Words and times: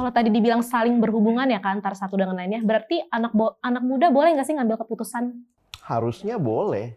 Kalau 0.00 0.16
tadi 0.16 0.32
dibilang 0.32 0.64
saling 0.64 0.96
berhubungan 0.96 1.44
ya 1.44 1.60
kan 1.60 1.76
antara 1.76 1.92
satu 1.92 2.16
dengan 2.16 2.32
lainnya, 2.32 2.64
berarti 2.64 3.04
anak 3.12 3.36
anak 3.60 3.84
muda 3.84 4.08
boleh 4.08 4.32
nggak 4.32 4.48
sih 4.48 4.56
ngambil 4.56 4.80
keputusan? 4.80 5.44
Harusnya 5.84 6.40
boleh. 6.40 6.96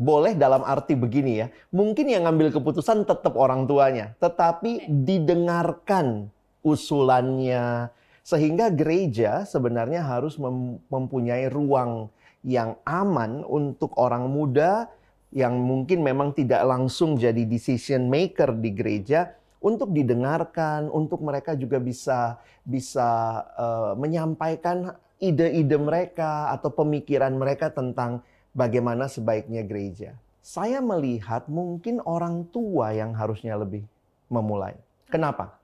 Boleh 0.00 0.32
dalam 0.32 0.64
arti 0.64 0.96
begini 0.96 1.44
ya. 1.44 1.52
Mungkin 1.68 2.08
yang 2.08 2.24
ngambil 2.24 2.56
keputusan 2.56 3.04
tetap 3.04 3.36
orang 3.36 3.68
tuanya, 3.68 4.16
tetapi 4.16 4.88
didengarkan 4.88 6.32
usulannya 6.64 7.92
sehingga 8.24 8.72
gereja 8.72 9.44
sebenarnya 9.44 10.00
harus 10.08 10.40
mempunyai 10.88 11.52
ruang 11.52 12.08
yang 12.40 12.80
aman 12.88 13.44
untuk 13.44 13.92
orang 14.00 14.24
muda 14.24 14.88
yang 15.36 15.60
mungkin 15.60 16.00
memang 16.00 16.32
tidak 16.32 16.64
langsung 16.64 17.20
jadi 17.20 17.44
decision 17.44 18.08
maker 18.08 18.56
di 18.56 18.72
gereja 18.72 19.36
untuk 19.58 19.90
didengarkan, 19.90 20.86
untuk 20.90 21.22
mereka 21.22 21.58
juga 21.58 21.82
bisa 21.82 22.38
bisa 22.62 23.42
uh, 23.58 23.92
menyampaikan 23.98 24.94
ide-ide 25.18 25.78
mereka 25.78 26.54
atau 26.54 26.70
pemikiran 26.70 27.34
mereka 27.34 27.74
tentang 27.74 28.22
bagaimana 28.54 29.10
sebaiknya 29.10 29.66
gereja. 29.66 30.14
Saya 30.38 30.80
melihat 30.80 31.50
mungkin 31.50 32.00
orang 32.06 32.46
tua 32.48 32.94
yang 32.94 33.12
harusnya 33.12 33.58
lebih 33.58 33.84
memulai. 34.32 34.78
Kenapa? 35.10 35.58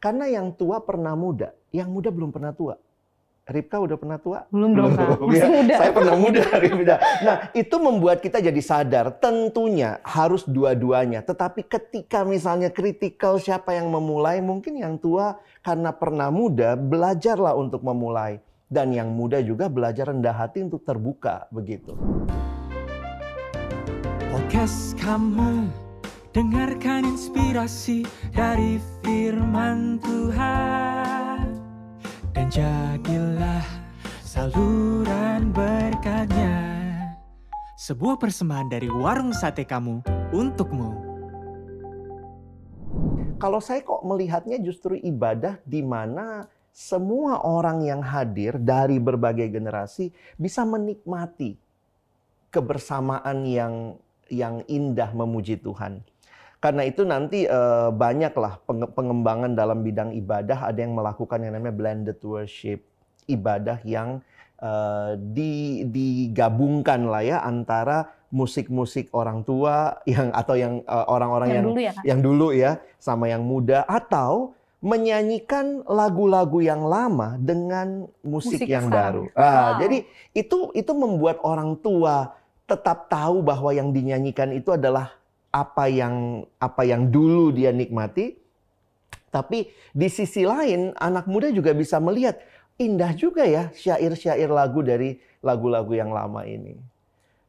Karena 0.00 0.30
yang 0.30 0.56
tua 0.56 0.80
pernah 0.80 1.12
muda, 1.12 1.52
yang 1.74 1.92
muda 1.92 2.08
belum 2.08 2.32
pernah 2.32 2.56
tua. 2.56 2.78
Ripka 3.48 3.82
udah 3.82 3.96
pernah 3.98 4.18
tua? 4.20 4.44
Belum 4.52 4.70
dong, 4.76 4.92
Kak. 4.94 5.18
Masih 5.24 5.42
ya, 5.42 5.48
muda. 5.48 5.74
Saya 5.80 5.92
pernah 5.96 6.16
muda, 6.16 6.42
Ripka. 6.62 6.96
Nah, 7.24 7.36
itu 7.56 7.76
membuat 7.80 8.18
kita 8.20 8.38
jadi 8.38 8.62
sadar, 8.62 9.16
tentunya 9.16 9.98
harus 10.04 10.44
dua-duanya. 10.44 11.24
Tetapi 11.24 11.66
ketika 11.66 12.22
misalnya 12.22 12.70
kritikal 12.70 13.40
siapa 13.40 13.74
yang 13.74 13.90
memulai, 13.90 14.38
mungkin 14.44 14.78
yang 14.78 15.00
tua 15.00 15.40
karena 15.64 15.90
pernah 15.90 16.28
muda, 16.28 16.78
belajarlah 16.78 17.56
untuk 17.56 17.82
memulai. 17.82 18.38
Dan 18.70 18.94
yang 18.94 19.10
muda 19.10 19.42
juga 19.42 19.66
belajar 19.66 20.14
rendah 20.14 20.36
hati 20.36 20.62
untuk 20.62 20.86
terbuka, 20.86 21.50
begitu. 21.50 21.98
Podcast 24.30 24.94
kamu, 25.02 25.66
dengarkan 26.30 27.02
inspirasi 27.02 28.06
dari 28.30 28.78
firman 29.02 29.98
Tuhan 29.98 31.29
jadilah 32.50 33.62
saluran 34.26 35.54
berkatnya. 35.54 36.58
Sebuah 37.78 38.18
persembahan 38.18 38.66
dari 38.66 38.90
warung 38.90 39.30
sate 39.30 39.62
kamu 39.62 40.02
untukmu. 40.34 40.90
Kalau 43.38 43.62
saya 43.62 43.80
kok 43.86 44.02
melihatnya 44.02 44.58
justru 44.60 44.98
ibadah 44.98 45.62
di 45.62 45.80
mana 45.80 46.50
semua 46.74 47.40
orang 47.46 47.86
yang 47.86 48.02
hadir 48.02 48.58
dari 48.58 48.98
berbagai 48.98 49.46
generasi 49.48 50.10
bisa 50.34 50.66
menikmati 50.66 51.54
kebersamaan 52.50 53.46
yang 53.46 53.94
yang 54.26 54.66
indah 54.66 55.14
memuji 55.14 55.54
Tuhan. 55.54 56.02
Karena 56.60 56.84
itu 56.84 57.08
nanti 57.08 57.48
uh, 57.48 57.88
banyaklah 57.88 58.60
pengembangan 58.92 59.56
dalam 59.56 59.80
bidang 59.80 60.12
ibadah. 60.12 60.68
Ada 60.68 60.84
yang 60.84 60.92
melakukan 60.92 61.40
yang 61.40 61.56
namanya 61.56 61.72
blended 61.72 62.20
worship, 62.20 62.84
ibadah 63.24 63.80
yang 63.88 64.20
uh, 64.60 65.16
di, 65.16 65.88
digabungkan 65.88 67.08
lah 67.08 67.24
ya 67.24 67.40
antara 67.40 68.12
musik-musik 68.30 69.10
orang 69.16 69.42
tua 69.42 70.04
yang 70.06 70.30
atau 70.30 70.54
yang 70.54 70.84
uh, 70.86 71.08
orang-orang 71.10 71.48
yang, 71.50 71.56
yang 71.56 71.66
dulu 71.66 71.80
ya, 71.80 71.92
yang 72.06 72.20
dulu 72.22 72.46
ya 72.54 72.72
sama 73.00 73.26
yang 73.26 73.42
muda 73.42 73.82
atau 73.88 74.54
menyanyikan 74.80 75.84
lagu-lagu 75.84 76.64
yang 76.64 76.88
lama 76.88 77.36
dengan 77.36 78.08
musik, 78.24 78.64
musik 78.64 78.68
yang 78.68 78.88
sekarang. 78.88 79.28
baru. 79.28 79.36
Ah, 79.36 79.44
wow. 79.44 79.68
Jadi 79.84 79.98
itu 80.32 80.58
itu 80.72 80.92
membuat 80.96 81.36
orang 81.44 81.76
tua 81.84 82.32
tetap 82.64 83.12
tahu 83.12 83.44
bahwa 83.44 83.76
yang 83.76 83.92
dinyanyikan 83.92 84.56
itu 84.56 84.72
adalah 84.72 85.19
apa 85.50 85.90
yang 85.90 86.46
apa 86.62 86.82
yang 86.86 87.10
dulu 87.10 87.50
dia 87.50 87.74
nikmati 87.74 88.38
tapi 89.30 89.70
di 89.94 90.08
sisi 90.10 90.42
lain 90.42 90.90
anak 90.98 91.30
muda 91.30 91.50
juga 91.54 91.70
bisa 91.70 92.02
melihat 92.02 92.38
indah 92.82 93.14
juga 93.14 93.46
ya 93.46 93.70
syair-syair 93.70 94.50
lagu 94.50 94.82
dari 94.82 95.22
lagu-lagu 95.44 95.92
yang 95.94 96.10
lama 96.10 96.42
ini. 96.42 96.74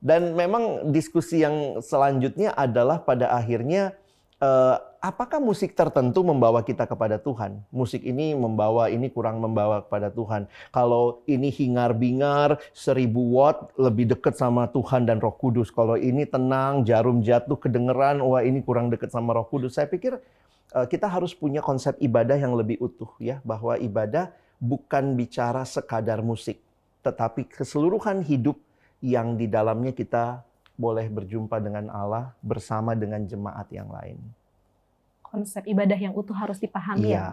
Dan 0.01 0.33
memang 0.33 0.93
diskusi 0.93 1.45
yang 1.45 1.81
selanjutnya 1.81 2.53
adalah 2.57 3.05
pada 3.05 3.33
akhirnya 3.33 3.93
uh, 4.41 4.81
apakah 5.01 5.41
musik 5.41 5.73
tertentu 5.73 6.21
membawa 6.21 6.61
kita 6.61 6.85
kepada 6.85 7.17
Tuhan? 7.17 7.65
Musik 7.73 8.05
ini 8.05 8.37
membawa, 8.37 8.87
ini 8.93 9.09
kurang 9.09 9.41
membawa 9.41 9.81
kepada 9.81 10.13
Tuhan. 10.13 10.45
Kalau 10.69 11.25
ini 11.25 11.49
hingar-bingar, 11.49 12.61
seribu 12.71 13.33
watt, 13.33 13.73
lebih 13.75 14.13
dekat 14.13 14.37
sama 14.37 14.69
Tuhan 14.69 15.09
dan 15.09 15.17
Roh 15.17 15.33
Kudus. 15.33 15.73
Kalau 15.73 15.97
ini 15.97 16.29
tenang, 16.29 16.85
jarum 16.85 17.25
jatuh, 17.25 17.57
kedengeran, 17.57 18.21
wah 18.21 18.45
ini 18.45 18.61
kurang 18.61 18.93
dekat 18.93 19.09
sama 19.09 19.33
Roh 19.33 19.49
Kudus. 19.49 19.75
Saya 19.75 19.89
pikir 19.89 20.21
uh, 20.77 20.85
kita 20.85 21.09
harus 21.09 21.33
punya 21.33 21.65
konsep 21.65 21.97
ibadah 21.97 22.37
yang 22.37 22.53
lebih 22.53 22.77
utuh 22.77 23.09
ya, 23.17 23.41
bahwa 23.41 23.75
ibadah 23.81 24.29
bukan 24.61 25.17
bicara 25.17 25.65
sekadar 25.65 26.21
musik, 26.21 26.61
tetapi 27.01 27.49
keseluruhan 27.49 28.21
hidup 28.21 28.61
yang 29.01 29.33
di 29.33 29.49
dalamnya 29.49 29.89
kita 29.89 30.45
boleh 30.77 31.09
berjumpa 31.09 31.57
dengan 31.57 31.89
Allah 31.89 32.37
bersama 32.45 32.93
dengan 32.93 33.25
jemaat 33.25 33.65
yang 33.73 33.89
lain. 33.89 34.40
Konsep 35.31 35.63
ibadah 35.63 35.95
yang 35.95 36.11
utuh 36.11 36.35
harus 36.35 36.59
dipahami 36.59 37.15
ya. 37.15 37.17
ya. 37.17 37.25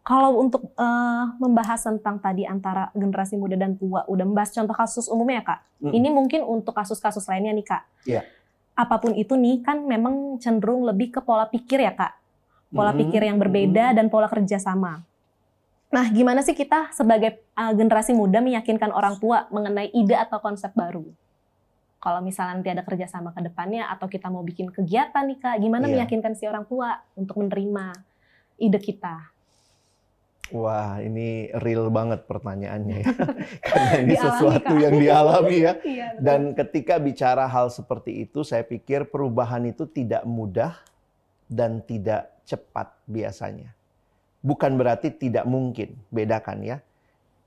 Kalau 0.00 0.40
untuk 0.40 0.72
uh, 0.74 1.24
membahas 1.36 1.84
tentang 1.84 2.18
tadi 2.18 2.48
antara 2.48 2.88
generasi 2.96 3.36
muda 3.36 3.54
dan 3.54 3.76
tua, 3.76 4.02
udah 4.08 4.24
membahas 4.24 4.50
contoh 4.50 4.72
kasus 4.72 5.06
umumnya 5.06 5.38
ya 5.38 5.44
kak. 5.44 5.60
Mm. 5.84 5.92
Ini 5.92 6.08
mungkin 6.10 6.40
untuk 6.42 6.72
kasus-kasus 6.74 7.22
lainnya 7.28 7.52
nih 7.52 7.66
kak. 7.68 7.82
Yeah. 8.08 8.24
Apa 8.74 8.96
pun 8.98 9.12
itu 9.12 9.36
nih 9.36 9.60
kan 9.60 9.84
memang 9.84 10.40
cenderung 10.40 10.88
lebih 10.88 11.14
ke 11.14 11.20
pola 11.20 11.46
pikir 11.46 11.84
ya 11.84 11.92
kak. 11.92 12.16
Pola 12.72 12.90
mm. 12.90 12.98
pikir 13.06 13.22
yang 13.28 13.36
berbeda 13.36 13.92
mm. 13.92 13.96
dan 14.00 14.06
pola 14.08 14.26
kerja 14.26 14.56
sama. 14.56 15.04
Nah, 15.90 16.06
gimana 16.10 16.40
sih 16.40 16.54
kita 16.54 16.94
sebagai 16.94 17.42
uh, 17.58 17.74
generasi 17.74 18.14
muda 18.16 18.38
meyakinkan 18.40 18.94
orang 18.94 19.18
tua 19.20 19.50
mengenai 19.50 19.90
ide 19.90 20.16
atau 20.16 20.38
konsep 20.40 20.70
baru? 20.72 21.02
Kalau 22.00 22.24
misalnya 22.24 22.56
nanti 22.56 22.72
ada 22.72 22.80
kerjasama 22.80 23.36
ke 23.36 23.44
depannya 23.44 23.84
atau 23.92 24.08
kita 24.08 24.32
mau 24.32 24.40
bikin 24.40 24.72
kegiatan 24.72 25.20
nih 25.20 25.38
kak, 25.38 25.60
gimana 25.60 25.84
yeah. 25.86 26.00
meyakinkan 26.00 26.32
si 26.32 26.48
orang 26.48 26.64
tua 26.64 26.96
untuk 27.12 27.36
menerima 27.44 27.92
ide 28.56 28.80
kita? 28.80 29.28
Wah, 30.50 30.98
ini 30.98 31.46
real 31.62 31.92
banget 31.94 32.26
pertanyaannya 32.26 32.96
ya. 33.04 33.08
Karena 33.68 33.92
ini 34.02 34.14
dialami, 34.16 34.24
sesuatu 34.24 34.72
kak. 34.74 34.82
yang 34.82 34.94
dialami 34.96 35.56
ya. 35.60 35.72
iya, 35.86 36.08
Dan 36.18 36.56
ketika 36.56 36.96
bicara 36.98 37.46
hal 37.46 37.70
seperti 37.70 38.26
itu, 38.26 38.42
saya 38.42 38.66
pikir 38.66 39.12
perubahan 39.12 39.62
itu 39.68 39.86
tidak 39.86 40.26
mudah 40.26 40.74
dan 41.46 41.84
tidak 41.84 42.32
cepat 42.48 42.90
biasanya. 43.06 43.70
Bukan 44.40 44.74
berarti 44.74 45.12
tidak 45.14 45.44
mungkin, 45.46 46.00
bedakan 46.10 46.64
ya. 46.64 46.76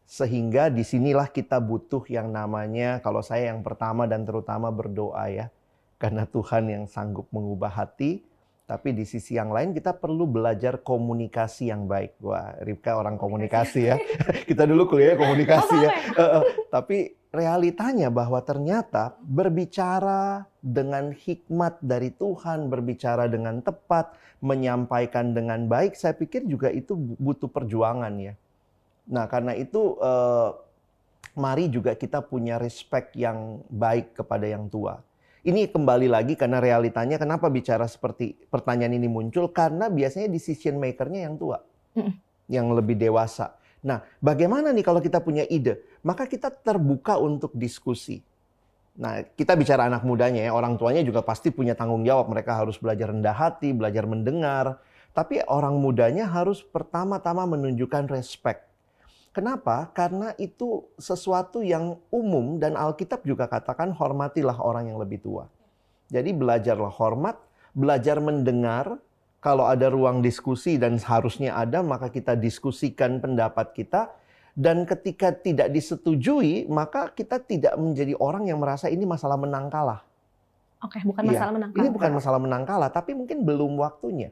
Sehingga 0.03 0.67
di 0.67 0.83
sinilah 0.83 1.31
kita 1.31 1.57
butuh 1.63 2.03
yang 2.11 2.29
namanya, 2.29 2.99
kalau 2.99 3.23
saya 3.23 3.49
yang 3.49 3.63
pertama 3.63 4.05
dan 4.05 4.27
terutama 4.27 4.69
berdoa 4.69 5.25
ya. 5.31 5.47
Karena 5.97 6.27
Tuhan 6.27 6.67
yang 6.67 6.85
sanggup 6.85 7.31
mengubah 7.31 7.71
hati, 7.71 8.27
tapi 8.63 8.95
di 8.95 9.03
sisi 9.03 9.35
yang 9.35 9.51
lain 9.51 9.75
kita 9.75 9.91
perlu 9.91 10.23
belajar 10.23 10.79
komunikasi 10.79 11.67
yang 11.67 11.83
baik. 11.83 12.15
Wah, 12.23 12.55
Ripka 12.63 12.95
orang 12.95 13.19
komunikasi 13.19 13.91
ya. 13.91 13.95
kita 14.49 14.63
dulu 14.63 14.87
kuliah 14.87 15.19
komunikasi 15.19 15.75
ya. 15.83 15.91
tapi 16.71 17.11
realitanya 17.33 18.07
bahwa 18.07 18.39
ternyata 18.45 19.17
berbicara 19.19 20.47
dengan 20.63 21.11
hikmat 21.11 21.81
dari 21.83 22.13
Tuhan, 22.15 22.71
berbicara 22.71 23.27
dengan 23.27 23.59
tepat, 23.59 24.15
menyampaikan 24.39 25.35
dengan 25.35 25.67
baik, 25.67 25.97
saya 25.99 26.15
pikir 26.15 26.47
juga 26.47 26.71
itu 26.71 26.95
butuh 26.95 27.51
perjuangan 27.51 28.15
ya. 28.15 28.33
Nah, 29.09 29.27
karena 29.27 29.51
itu 29.57 29.99
eh, 29.99 30.49
mari 31.35 31.67
juga 31.67 31.97
kita 31.97 32.21
punya 32.23 32.61
respect 32.61 33.17
yang 33.17 33.61
baik 33.67 34.15
kepada 34.15 34.45
yang 34.45 34.69
tua. 34.69 35.01
Ini 35.43 35.67
kembali 35.67 36.07
lagi 36.07 36.39
karena 36.39 36.63
realitanya 36.63 37.19
kenapa 37.19 37.51
bicara 37.51 37.83
seperti 37.83 38.31
pertanyaan 38.47 38.95
ini 38.95 39.11
muncul 39.11 39.51
karena 39.51 39.91
biasanya 39.91 40.31
decision 40.31 40.79
makernya 40.79 41.27
yang 41.27 41.35
tua, 41.35 41.59
yang 42.47 42.71
lebih 42.71 42.95
dewasa. 42.95 43.51
Nah, 43.83 43.99
bagaimana 44.23 44.71
nih 44.71 44.87
kalau 44.87 45.03
kita 45.03 45.19
punya 45.19 45.43
ide? 45.51 45.83
Maka 45.99 46.31
kita 46.31 46.47
terbuka 46.47 47.19
untuk 47.19 47.51
diskusi. 47.59 48.23
Nah, 48.95 49.19
kita 49.35 49.59
bicara 49.59 49.91
anak 49.91 50.07
mudanya 50.07 50.47
ya, 50.47 50.55
orang 50.55 50.79
tuanya 50.79 51.03
juga 51.03 51.19
pasti 51.19 51.51
punya 51.51 51.75
tanggung 51.75 52.07
jawab. 52.07 52.31
Mereka 52.31 52.63
harus 52.63 52.79
belajar 52.79 53.11
rendah 53.11 53.35
hati, 53.35 53.75
belajar 53.75 54.07
mendengar. 54.07 54.79
Tapi 55.11 55.43
orang 55.51 55.75
mudanya 55.75 56.23
harus 56.23 56.63
pertama-tama 56.63 57.43
menunjukkan 57.43 58.07
respect 58.07 58.72
Kenapa? 59.33 59.89
Karena 59.97 60.37
itu 60.37 60.85
sesuatu 61.01 61.65
yang 61.65 61.97
umum 62.13 62.61
dan 62.61 62.77
Alkitab 62.77 63.25
juga 63.25 63.49
katakan 63.49 63.89
hormatilah 63.89 64.61
orang 64.61 64.93
yang 64.93 65.01
lebih 65.01 65.25
tua. 65.25 65.49
Jadi 66.13 66.29
belajarlah 66.37 66.93
hormat, 66.93 67.41
belajar 67.73 68.21
mendengar, 68.21 69.01
Kalau 69.43 69.67
ada 69.67 69.91
ruang 69.91 70.23
diskusi 70.23 70.79
dan 70.79 70.95
harusnya 71.03 71.51
ada, 71.59 71.83
maka 71.83 72.07
kita 72.07 72.31
diskusikan 72.39 73.19
pendapat 73.19 73.75
kita. 73.75 74.07
Dan 74.55 74.87
ketika 74.87 75.35
tidak 75.35 75.67
disetujui, 75.67 76.63
maka 76.71 77.11
kita 77.11 77.43
tidak 77.43 77.75
menjadi 77.75 78.15
orang 78.23 78.47
yang 78.47 78.63
merasa 78.63 78.87
ini 78.87 79.03
masalah 79.03 79.35
menang 79.35 79.67
kalah. 79.67 79.99
Oke, 80.79 81.03
bukan 81.03 81.27
masalah 81.27 81.51
menang. 81.59 81.75
Ini 81.75 81.89
bukan 81.91 82.11
masalah 82.15 82.39
menang 82.39 82.63
kalah, 82.63 82.87
tapi 82.87 83.11
mungkin 83.11 83.43
belum 83.43 83.75
waktunya. 83.83 84.31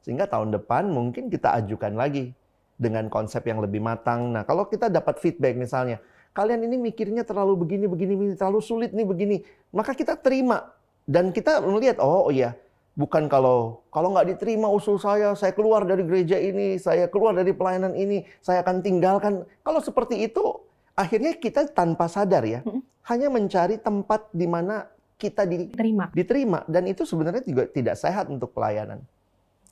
Sehingga 0.00 0.24
tahun 0.24 0.56
depan 0.56 0.88
mungkin 0.88 1.28
kita 1.28 1.52
ajukan 1.60 1.92
lagi 1.92 2.32
dengan 2.76 3.08
konsep 3.08 3.42
yang 3.48 3.60
lebih 3.64 3.80
matang. 3.80 4.32
Nah, 4.32 4.44
kalau 4.44 4.68
kita 4.68 4.92
dapat 4.92 5.16
feedback 5.20 5.56
misalnya, 5.56 6.00
kalian 6.36 6.68
ini 6.68 6.76
mikirnya 6.76 7.24
terlalu 7.24 7.56
begini, 7.56 7.88
begini, 7.88 8.12
begini, 8.14 8.34
terlalu 8.36 8.60
sulit 8.60 8.92
nih 8.92 9.08
begini, 9.08 9.36
maka 9.72 9.96
kita 9.96 10.16
terima 10.20 10.76
dan 11.08 11.32
kita 11.32 11.64
melihat, 11.64 11.96
oh 12.04 12.28
iya, 12.28 12.52
bukan 12.96 13.32
kalau 13.32 13.80
kalau 13.88 14.12
nggak 14.12 14.36
diterima 14.36 14.68
usul 14.68 15.00
saya, 15.00 15.32
saya 15.32 15.56
keluar 15.56 15.88
dari 15.88 16.04
gereja 16.04 16.36
ini, 16.36 16.76
saya 16.76 17.08
keluar 17.08 17.32
dari 17.32 17.56
pelayanan 17.56 17.96
ini, 17.96 18.28
saya 18.44 18.60
akan 18.60 18.84
tinggalkan. 18.84 19.48
Kalau 19.64 19.80
seperti 19.80 20.28
itu, 20.28 20.60
akhirnya 20.92 21.32
kita 21.36 21.72
tanpa 21.72 22.12
sadar 22.12 22.44
ya, 22.44 22.60
hanya 23.08 23.32
mencari 23.32 23.80
tempat 23.80 24.28
di 24.36 24.44
mana 24.44 24.92
kita 25.16 25.48
di, 25.48 25.72
Terima. 25.72 26.12
diterima 26.12 26.60
dan 26.68 26.84
itu 26.84 27.08
sebenarnya 27.08 27.40
juga 27.40 27.64
tidak 27.64 27.96
sehat 27.96 28.28
untuk 28.28 28.52
pelayanan. 28.52 29.00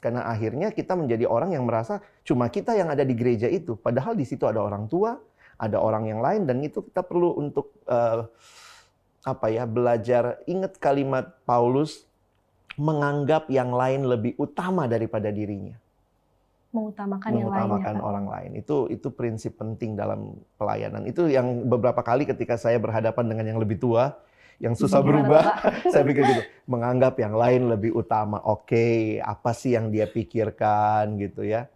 Karena 0.04 0.28
akhirnya 0.28 0.68
kita 0.68 0.92
menjadi 0.92 1.24
orang 1.24 1.56
yang 1.56 1.64
merasa 1.64 2.04
cuma 2.28 2.52
kita 2.52 2.76
yang 2.76 2.92
ada 2.92 3.08
di 3.08 3.16
gereja 3.16 3.48
itu, 3.48 3.72
padahal 3.72 4.12
di 4.12 4.28
situ 4.28 4.44
ada 4.44 4.60
orang 4.60 4.84
tua, 4.84 5.16
ada 5.56 5.80
orang 5.80 6.04
yang 6.12 6.20
lain 6.20 6.44
dan 6.44 6.60
itu 6.60 6.84
kita 6.84 7.00
perlu 7.00 7.40
untuk 7.40 7.72
eh, 7.88 8.20
apa 9.24 9.46
ya 9.48 9.64
belajar 9.64 10.44
ingat 10.44 10.76
kalimat 10.76 11.32
Paulus 11.48 12.04
menganggap 12.76 13.48
yang 13.48 13.72
lain 13.72 14.04
lebih 14.04 14.36
utama 14.36 14.84
daripada 14.84 15.32
dirinya, 15.32 15.72
Mengutamakan 16.74 17.30
yang 17.32 17.48
mengutamakan 17.48 17.96
Kak. 17.96 18.04
orang 18.04 18.26
lain. 18.28 18.50
Itu 18.60 18.90
itu 18.92 19.08
prinsip 19.08 19.56
penting 19.56 19.96
dalam 19.96 20.36
pelayanan. 20.60 21.06
Itu 21.08 21.30
yang 21.30 21.64
beberapa 21.70 22.02
kali 22.04 22.28
ketika 22.28 22.58
saya 22.60 22.76
berhadapan 22.76 23.24
dengan 23.30 23.46
yang 23.54 23.58
lebih 23.62 23.80
tua, 23.80 24.18
yang 24.62 24.74
susah 24.74 25.00
berubah, 25.02 25.60
saya 25.92 26.02
pikir 26.06 26.22
gitu, 26.22 26.42
menganggap 26.70 27.18
yang 27.18 27.34
lain 27.34 27.70
lebih 27.70 27.94
utama. 27.94 28.38
Oke, 28.46 29.18
apa 29.18 29.50
sih 29.54 29.74
yang 29.74 29.90
dia 29.90 30.06
pikirkan 30.06 31.18
gitu 31.18 31.42
ya? 31.42 31.70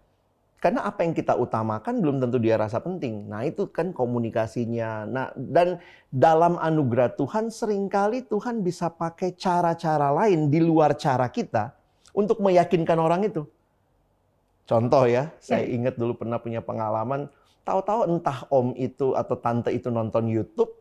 Karena 0.59 0.83
apa 0.91 1.07
yang 1.07 1.15
kita 1.15 1.39
utamakan 1.39 2.03
belum 2.03 2.19
tentu 2.19 2.43
dia 2.43 2.59
rasa 2.59 2.83
penting. 2.83 3.31
Nah, 3.31 3.47
itu 3.47 3.71
kan 3.71 3.95
komunikasinya. 3.95 5.07
Nah, 5.07 5.31
dan 5.39 5.79
dalam 6.11 6.59
anugerah 6.59 7.15
Tuhan 7.15 7.47
sering 7.55 7.87
kali 7.87 8.27
Tuhan 8.27 8.67
bisa 8.67 8.91
pakai 8.91 9.39
cara-cara 9.39 10.11
lain 10.11 10.51
di 10.51 10.59
luar 10.59 10.99
cara 10.99 11.31
kita 11.31 11.79
untuk 12.11 12.43
meyakinkan 12.43 12.99
orang 12.99 13.23
itu. 13.31 13.47
Contoh 14.67 15.07
ya, 15.07 15.31
saya 15.39 15.63
ingat 15.65 15.95
dulu 15.95 16.19
pernah 16.19 16.43
punya 16.43 16.61
pengalaman, 16.61 17.31
tahu-tahu 17.65 18.05
entah 18.11 18.45
om 18.53 18.77
itu 18.77 19.17
atau 19.17 19.39
tante 19.39 19.73
itu 19.73 19.89
nonton 19.89 20.29
YouTube, 20.29 20.75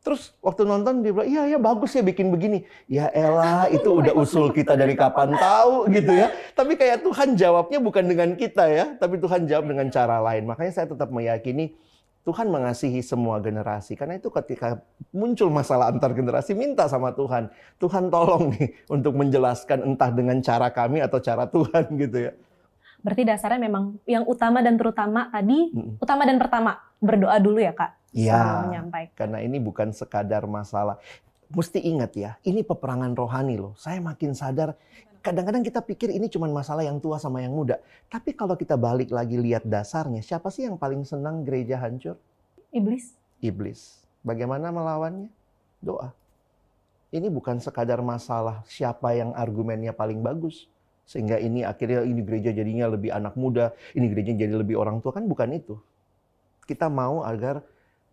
Terus 0.00 0.32
waktu 0.40 0.64
nonton 0.64 1.04
dia 1.04 1.12
bilang, 1.12 1.28
iya 1.28 1.42
ya 1.44 1.58
bagus 1.60 1.92
ya 1.92 2.00
bikin 2.00 2.32
begini. 2.32 2.64
Ya 2.88 3.12
elah 3.12 3.68
itu 3.68 4.00
udah 4.00 4.16
usul 4.16 4.48
kita 4.48 4.72
dari 4.72 4.96
kapan 4.96 5.36
tahu 5.36 5.92
gitu 5.92 6.08
ya. 6.16 6.32
Tapi 6.56 6.80
kayak 6.80 7.04
Tuhan 7.04 7.36
jawabnya 7.36 7.78
bukan 7.84 8.08
dengan 8.08 8.32
kita 8.32 8.64
ya, 8.64 8.96
tapi 8.96 9.20
Tuhan 9.20 9.44
jawab 9.44 9.68
dengan 9.68 9.92
cara 9.92 10.16
lain. 10.24 10.48
Makanya 10.48 10.72
saya 10.72 10.86
tetap 10.88 11.12
meyakini 11.12 11.76
Tuhan 12.24 12.48
mengasihi 12.48 13.04
semua 13.04 13.44
generasi. 13.44 13.92
Karena 13.92 14.16
itu 14.16 14.32
ketika 14.32 14.80
muncul 15.12 15.52
masalah 15.52 15.92
antar 15.92 16.16
generasi, 16.16 16.56
minta 16.56 16.88
sama 16.88 17.12
Tuhan. 17.12 17.52
Tuhan 17.76 18.08
tolong 18.08 18.56
nih 18.56 18.72
untuk 18.88 19.12
menjelaskan 19.20 19.84
entah 19.84 20.08
dengan 20.08 20.40
cara 20.40 20.72
kami 20.72 21.04
atau 21.04 21.20
cara 21.20 21.44
Tuhan 21.44 21.92
gitu 22.08 22.18
ya. 22.28 22.32
Berarti 23.04 23.22
dasarnya 23.24 23.60
memang 23.60 24.00
yang 24.08 24.24
utama 24.24 24.64
dan 24.64 24.80
terutama 24.80 25.28
tadi, 25.28 25.72
Mm-mm. 25.72 26.00
utama 26.00 26.24
dan 26.24 26.36
pertama 26.36 26.80
berdoa 27.00 27.36
dulu 27.36 27.60
ya 27.60 27.72
kak. 27.76 27.99
Iya. 28.10 28.66
Menyampaikan. 28.66 29.16
Karena 29.16 29.38
ini 29.42 29.58
bukan 29.62 29.94
sekadar 29.94 30.46
masalah. 30.46 30.98
Mesti 31.50 31.82
ingat 31.82 32.14
ya, 32.14 32.38
ini 32.46 32.62
peperangan 32.62 33.10
rohani 33.18 33.58
loh. 33.58 33.74
Saya 33.74 33.98
makin 33.98 34.38
sadar, 34.38 34.78
kadang-kadang 35.18 35.66
kita 35.66 35.82
pikir 35.82 36.14
ini 36.14 36.30
cuma 36.30 36.46
masalah 36.46 36.86
yang 36.86 37.02
tua 37.02 37.18
sama 37.18 37.42
yang 37.42 37.50
muda. 37.50 37.82
Tapi 38.06 38.38
kalau 38.38 38.54
kita 38.54 38.78
balik 38.78 39.10
lagi 39.10 39.34
lihat 39.34 39.66
dasarnya, 39.66 40.22
siapa 40.22 40.46
sih 40.54 40.70
yang 40.70 40.78
paling 40.78 41.02
senang 41.02 41.42
gereja 41.42 41.82
hancur? 41.82 42.14
Iblis. 42.70 43.18
Iblis. 43.42 44.06
Bagaimana 44.22 44.70
melawannya? 44.70 45.26
Doa. 45.82 46.14
Ini 47.10 47.26
bukan 47.26 47.58
sekadar 47.58 47.98
masalah 47.98 48.62
siapa 48.70 49.10
yang 49.18 49.34
argumennya 49.34 49.90
paling 49.90 50.22
bagus. 50.22 50.70
Sehingga 51.02 51.42
ini 51.42 51.66
akhirnya 51.66 52.06
ini 52.06 52.22
gereja 52.22 52.54
jadinya 52.54 52.86
lebih 52.86 53.10
anak 53.10 53.34
muda, 53.34 53.74
ini 53.98 54.06
gereja 54.06 54.30
jadi 54.38 54.54
lebih 54.54 54.78
orang 54.78 55.02
tua. 55.02 55.10
Kan 55.10 55.26
bukan 55.26 55.50
itu. 55.50 55.74
Kita 56.62 56.86
mau 56.86 57.26
agar 57.26 57.66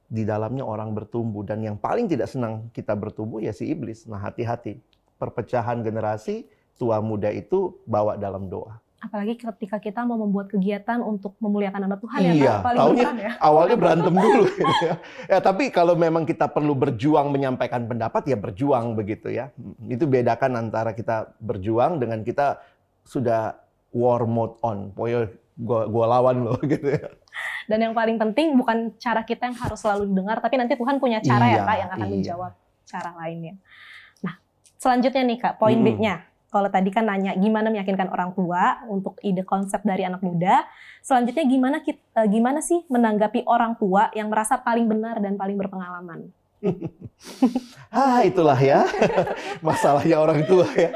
di 0.08 0.24
dalamnya 0.24 0.64
orang 0.64 0.96
bertumbuh. 0.96 1.44
Dan 1.44 1.64
yang 1.64 1.76
paling 1.76 2.08
tidak 2.08 2.32
senang 2.32 2.72
kita 2.72 2.96
bertumbuh 2.96 3.44
ya 3.44 3.52
si 3.52 3.68
iblis. 3.68 4.08
Nah 4.08 4.20
hati-hati. 4.20 4.80
Perpecahan 5.18 5.82
generasi, 5.82 6.46
tua 6.78 7.02
muda 7.02 7.28
itu 7.30 7.78
bawa 7.84 8.16
dalam 8.16 8.48
doa. 8.48 8.78
Apalagi 8.98 9.38
ketika 9.38 9.78
kita 9.78 10.02
mau 10.10 10.18
membuat 10.18 10.50
kegiatan 10.50 11.06
untuk 11.06 11.38
memuliakan 11.38 11.86
nama 11.86 12.02
Tuhan 12.02 12.18
ya 12.18 12.34
Iya, 12.34 12.50
kak. 12.50 12.62
Paling 12.66 12.80
taunya 12.82 13.04
depan 13.06 13.18
ya. 13.22 13.32
awalnya 13.46 13.78
berantem 13.78 14.14
dulu. 14.18 14.44
gitu 14.50 14.74
ya. 14.90 14.96
ya, 15.30 15.38
tapi 15.38 15.70
kalau 15.70 15.94
memang 15.94 16.26
kita 16.26 16.50
perlu 16.50 16.74
berjuang 16.74 17.30
menyampaikan 17.30 17.86
pendapat, 17.86 18.26
ya 18.26 18.34
berjuang 18.34 18.98
begitu 18.98 19.30
ya. 19.30 19.54
Itu 19.86 20.10
bedakan 20.10 20.58
antara 20.58 20.98
kita 20.98 21.30
berjuang 21.38 22.02
dengan 22.02 22.26
kita 22.26 22.58
sudah 23.06 23.62
war 23.94 24.26
mode 24.26 24.58
on. 24.66 24.90
Pokoknya 24.98 25.30
gua, 25.62 25.82
gua 25.86 26.06
lawan 26.18 26.38
loh 26.50 26.58
gitu 26.74 26.98
ya. 26.98 27.06
Dan 27.68 27.84
yang 27.84 27.94
paling 27.94 28.16
penting 28.16 28.56
bukan 28.56 28.96
cara 28.98 29.22
kita 29.28 29.52
yang 29.52 29.58
harus 29.60 29.80
selalu 29.80 30.08
didengar, 30.10 30.40
tapi 30.40 30.56
nanti 30.56 30.80
Tuhan 30.80 30.98
punya 30.98 31.20
cara 31.20 31.46
Iya, 31.48 31.58
ya 31.60 31.68
kak 31.68 31.78
yang 31.78 31.90
akan 31.92 32.08
iya. 32.08 32.14
menjawab 32.16 32.52
cara 32.88 33.12
lainnya. 33.20 33.54
Nah, 34.24 34.36
selanjutnya 34.80 35.24
nih 35.28 35.38
kak, 35.38 35.54
poin 35.60 35.76
Mm-mm. 35.76 35.88
B-nya. 36.00 36.16
Kalau 36.48 36.72
tadi 36.72 36.90
kan 36.96 37.04
nanya 37.04 37.36
gimana 37.36 37.68
meyakinkan 37.68 38.08
orang 38.08 38.32
tua 38.32 38.80
untuk 38.88 39.20
ide 39.20 39.44
konsep 39.44 39.84
dari 39.84 40.08
anak 40.08 40.24
muda, 40.24 40.64
selanjutnya 41.04 41.44
gimana 41.44 41.78
kita, 41.84 42.24
gimana 42.32 42.64
sih 42.64 42.88
menanggapi 42.88 43.44
orang 43.44 43.76
tua 43.76 44.08
yang 44.16 44.32
merasa 44.32 44.56
paling 44.56 44.88
benar 44.88 45.20
dan 45.20 45.36
paling 45.36 45.60
berpengalaman? 45.60 46.32
Ah, 47.90 48.22
itulah 48.22 48.58
ya. 48.62 48.86
Masalahnya 49.66 50.22
orang 50.22 50.46
tua 50.46 50.70
ya. 50.78 50.94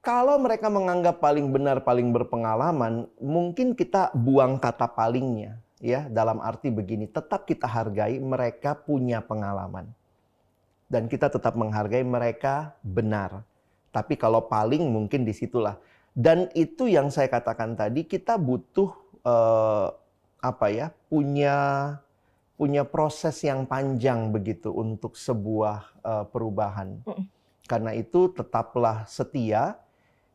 Kalau 0.00 0.40
mereka 0.40 0.72
menganggap 0.72 1.20
paling 1.20 1.52
benar, 1.52 1.84
paling 1.84 2.08
berpengalaman, 2.08 3.04
mungkin 3.20 3.76
kita 3.76 4.08
buang 4.16 4.56
kata 4.56 4.88
palingnya. 4.96 5.60
Ya, 5.80 6.08
dalam 6.08 6.40
arti 6.40 6.72
begini, 6.72 7.04
tetap 7.04 7.44
kita 7.44 7.68
hargai 7.68 8.16
mereka 8.16 8.76
punya 8.76 9.20
pengalaman. 9.20 9.92
Dan 10.88 11.04
kita 11.04 11.28
tetap 11.28 11.52
menghargai 11.52 12.00
mereka 12.00 12.76
benar. 12.80 13.44
Tapi 13.92 14.16
kalau 14.16 14.48
paling 14.48 14.88
mungkin 14.88 15.28
di 15.28 15.36
situlah. 15.36 15.76
Dan 16.16 16.48
itu 16.56 16.88
yang 16.88 17.12
saya 17.12 17.28
katakan 17.28 17.76
tadi, 17.76 18.08
kita 18.08 18.40
butuh 18.40 18.92
eh, 19.20 19.88
apa 20.40 20.66
ya, 20.72 20.96
punya 21.12 21.56
punya 22.56 22.84
proses 22.84 23.40
yang 23.40 23.64
panjang 23.64 24.32
begitu 24.32 24.72
untuk 24.72 25.16
sebuah 25.16 25.92
eh, 26.04 26.24
perubahan. 26.28 27.04
Karena 27.68 27.92
itu 27.92 28.32
tetaplah 28.32 29.04
setia. 29.04 29.76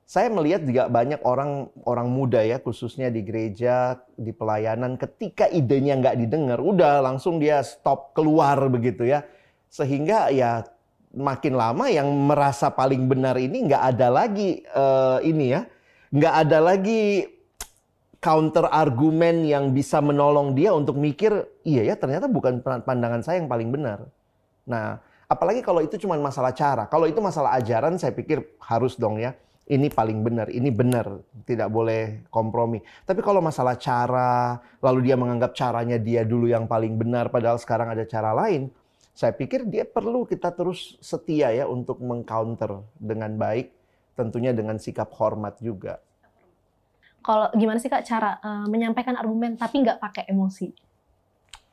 Saya 0.06 0.30
melihat 0.30 0.62
juga 0.62 0.86
banyak 0.86 1.26
orang 1.26 1.74
orang 1.82 2.06
muda 2.14 2.38
ya, 2.46 2.62
khususnya 2.62 3.10
di 3.10 3.26
gereja, 3.26 3.98
di 4.14 4.30
pelayanan, 4.30 5.02
ketika 5.02 5.50
idenya 5.50 5.98
nggak 5.98 6.22
didengar, 6.22 6.62
udah 6.62 7.02
langsung 7.02 7.42
dia 7.42 7.66
stop 7.66 8.14
keluar 8.14 8.54
begitu 8.70 9.02
ya. 9.02 9.26
Sehingga 9.66 10.30
ya 10.30 10.62
makin 11.10 11.58
lama 11.58 11.90
yang 11.90 12.06
merasa 12.06 12.70
paling 12.70 13.10
benar 13.10 13.34
ini 13.42 13.66
nggak 13.66 13.84
ada 13.98 14.08
lagi 14.14 14.62
eh, 14.62 15.20
ini 15.26 15.46
ya, 15.58 15.66
nggak 16.14 16.34
ada 16.46 16.60
lagi 16.62 17.26
counter 18.22 18.70
argumen 18.70 19.42
yang 19.42 19.74
bisa 19.74 20.06
menolong 20.06 20.54
dia 20.54 20.70
untuk 20.74 21.02
mikir, 21.02 21.50
iya 21.66 21.82
ya 21.82 21.98
ternyata 21.98 22.30
bukan 22.30 22.62
pandangan 22.62 23.26
saya 23.26 23.42
yang 23.42 23.50
paling 23.50 23.74
benar. 23.74 24.06
Nah, 24.70 25.02
apalagi 25.26 25.66
kalau 25.66 25.82
itu 25.82 25.98
cuma 25.98 26.14
masalah 26.18 26.54
cara. 26.54 26.86
Kalau 26.90 27.10
itu 27.10 27.18
masalah 27.22 27.58
ajaran, 27.58 27.98
saya 27.98 28.14
pikir 28.14 28.42
harus 28.62 28.98
dong 28.98 29.18
ya. 29.18 29.34
Ini 29.66 29.90
paling 29.90 30.22
benar, 30.22 30.54
ini 30.54 30.70
benar, 30.70 31.26
tidak 31.42 31.74
boleh 31.74 32.30
kompromi. 32.30 32.86
Tapi 33.02 33.18
kalau 33.26 33.42
masalah 33.42 33.74
cara, 33.82 34.62
lalu 34.78 35.10
dia 35.10 35.18
menganggap 35.18 35.58
caranya 35.58 35.98
dia 35.98 36.22
dulu 36.22 36.46
yang 36.46 36.70
paling 36.70 36.94
benar, 36.94 37.34
padahal 37.34 37.58
sekarang 37.58 37.90
ada 37.90 38.06
cara 38.06 38.30
lain, 38.30 38.70
saya 39.16 39.34
pikir 39.34 39.66
dia 39.66 39.82
perlu 39.82 40.28
kita 40.30 40.54
terus 40.54 41.02
setia 41.02 41.50
ya 41.50 41.66
untuk 41.66 41.98
mengcounter 41.98 42.86
dengan 42.94 43.34
baik, 43.34 43.74
tentunya 44.14 44.54
dengan 44.54 44.78
sikap 44.78 45.10
hormat 45.18 45.58
juga. 45.58 45.98
Kalau 47.26 47.50
gimana 47.58 47.82
sih 47.82 47.90
kak 47.90 48.06
cara 48.06 48.38
eh, 48.38 48.66
menyampaikan 48.70 49.18
argumen 49.18 49.58
tapi 49.58 49.82
nggak 49.82 49.98
pakai 49.98 50.30
emosi? 50.30 50.70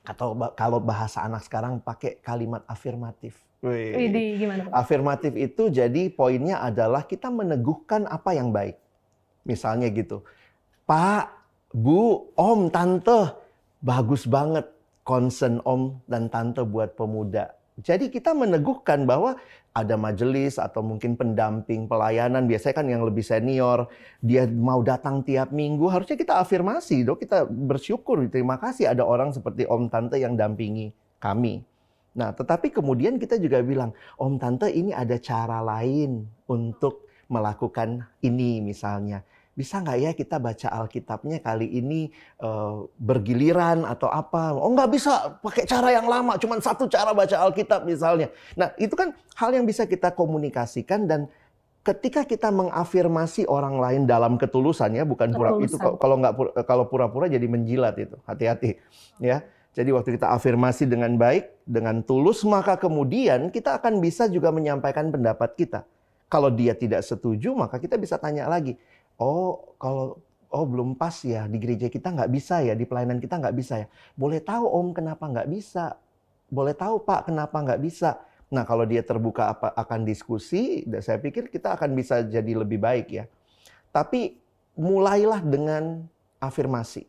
Atau 0.03 0.35
kalau 0.59 0.83
bahasa 0.83 1.23
anak 1.23 1.47
sekarang 1.47 1.79
pakai 1.79 2.19
kalimat 2.19 2.67
afirmatif. 2.67 3.39
Wih. 3.63 3.95
Widih, 3.95 4.43
gimana? 4.43 4.63
Afirmatif 4.75 5.39
itu 5.39 5.71
jadi 5.71 6.11
poinnya 6.11 6.59
adalah 6.59 7.07
kita 7.07 7.31
meneguhkan 7.31 8.11
apa 8.11 8.35
yang 8.35 8.51
baik. 8.51 8.75
Misalnya 9.47 9.87
gitu. 9.95 10.27
Pak, 10.83 11.31
Bu, 11.71 12.35
Om, 12.35 12.75
Tante, 12.75 13.39
bagus 13.79 14.27
banget 14.27 14.67
concern 15.07 15.63
Om 15.63 16.03
dan 16.11 16.27
Tante 16.27 16.67
buat 16.67 16.99
pemuda. 16.99 17.55
Jadi 17.83 18.15
kita 18.15 18.31
meneguhkan 18.31 19.05
bahwa 19.05 19.35
ada 19.73 19.97
majelis 19.97 20.61
atau 20.61 20.85
mungkin 20.85 21.17
pendamping 21.17 21.89
pelayanan 21.89 22.45
biasanya 22.45 22.77
kan 22.77 22.87
yang 22.93 23.03
lebih 23.09 23.25
senior 23.25 23.89
dia 24.21 24.45
mau 24.45 24.85
datang 24.85 25.25
tiap 25.25 25.49
minggu 25.49 25.89
harusnya 25.89 26.12
kita 26.12 26.45
afirmasi 26.45 27.09
dong 27.09 27.17
kita 27.17 27.49
bersyukur 27.49 28.21
terima 28.29 28.61
kasih 28.61 28.93
ada 28.93 29.01
orang 29.01 29.33
seperti 29.33 29.65
om 29.65 29.89
tante 29.89 30.21
yang 30.21 30.37
dampingi 30.37 30.93
kami. 31.17 31.65
Nah 32.12 32.37
tetapi 32.37 32.69
kemudian 32.69 33.17
kita 33.17 33.41
juga 33.41 33.65
bilang 33.65 33.97
om 34.21 34.37
tante 34.37 34.69
ini 34.69 34.93
ada 34.93 35.17
cara 35.17 35.65
lain 35.65 36.29
untuk 36.47 37.09
melakukan 37.33 38.05
ini 38.21 38.61
misalnya 38.61 39.25
bisa 39.53 39.85
nggak 39.85 39.99
ya 40.01 40.11
kita 40.17 40.41
baca 40.41 40.69
Alkitabnya 40.73 41.37
kali 41.45 41.69
ini 41.69 42.09
uh, 42.41 42.89
bergiliran 42.97 43.85
atau 43.85 44.09
apa? 44.09 44.57
Oh 44.57 44.73
nggak 44.73 44.91
bisa 44.93 45.37
pakai 45.45 45.69
cara 45.69 45.93
yang 45.93 46.09
lama, 46.09 46.41
cuma 46.41 46.57
satu 46.57 46.89
cara 46.89 47.13
baca 47.13 47.37
Alkitab 47.37 47.85
misalnya. 47.85 48.33
Nah 48.57 48.73
itu 48.81 48.97
kan 48.97 49.13
hal 49.37 49.53
yang 49.53 49.69
bisa 49.69 49.85
kita 49.85 50.17
komunikasikan 50.17 51.05
dan 51.05 51.29
ketika 51.85 52.25
kita 52.25 52.49
mengafirmasi 52.49 53.45
orang 53.45 53.77
lain 53.77 54.03
dalam 54.09 54.41
ketulusannya 54.41 55.05
bukan 55.05 55.37
pura 55.37 55.53
itu 55.61 55.77
kalau 55.77 56.17
nggak 56.17 56.65
kalau 56.65 56.89
pura-pura 56.89 57.29
jadi 57.29 57.45
menjilat 57.45 57.99
itu 58.01 58.17
hati-hati 58.25 58.81
ya. 59.21 59.45
Jadi 59.73 59.89
waktu 59.89 60.21
kita 60.21 60.29
afirmasi 60.37 60.85
dengan 60.85 61.17
baik, 61.17 61.65
dengan 61.65 62.05
tulus, 62.05 62.45
maka 62.45 62.77
kemudian 62.77 63.49
kita 63.49 63.81
akan 63.81 64.05
bisa 64.05 64.29
juga 64.29 64.53
menyampaikan 64.53 65.09
pendapat 65.09 65.57
kita. 65.57 65.89
Kalau 66.29 66.53
dia 66.53 66.77
tidak 66.77 67.01
setuju, 67.01 67.57
maka 67.57 67.81
kita 67.81 67.97
bisa 67.97 68.21
tanya 68.21 68.53
lagi 68.53 68.77
oh 69.19 69.76
kalau 69.76 70.21
oh 70.52 70.66
belum 70.69 70.95
pas 70.95 71.16
ya 71.25 71.49
di 71.49 71.57
gereja 71.57 71.88
kita 71.88 72.12
nggak 72.12 72.31
bisa 72.31 72.61
ya 72.61 72.76
di 72.76 72.85
pelayanan 72.85 73.19
kita 73.19 73.40
nggak 73.40 73.57
bisa 73.57 73.75
ya. 73.83 73.87
Boleh 74.14 74.38
tahu 74.45 74.69
om 74.69 74.92
kenapa 74.92 75.25
nggak 75.25 75.49
bisa? 75.49 75.97
Boleh 76.52 76.76
tahu 76.76 77.00
pak 77.02 77.33
kenapa 77.33 77.57
nggak 77.64 77.81
bisa? 77.81 78.21
Nah 78.52 78.69
kalau 78.69 78.85
dia 78.85 79.00
terbuka 79.00 79.49
apa 79.49 79.73
akan 79.73 80.04
diskusi 80.04 80.85
saya 81.00 81.16
pikir 81.16 81.49
kita 81.49 81.73
akan 81.73 81.97
bisa 81.97 82.21
jadi 82.21 82.52
lebih 82.52 82.76
baik 82.76 83.09
ya. 83.09 83.25
Tapi 83.88 84.37
mulailah 84.76 85.40
dengan 85.40 86.04
afirmasi. 86.37 87.09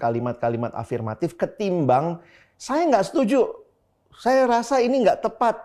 Kalimat-kalimat 0.00 0.72
afirmatif 0.74 1.36
ketimbang 1.36 2.18
saya 2.58 2.88
nggak 2.88 3.06
setuju. 3.06 3.46
Saya 4.18 4.48
rasa 4.48 4.80
ini 4.80 5.04
nggak 5.04 5.22
tepat. 5.22 5.60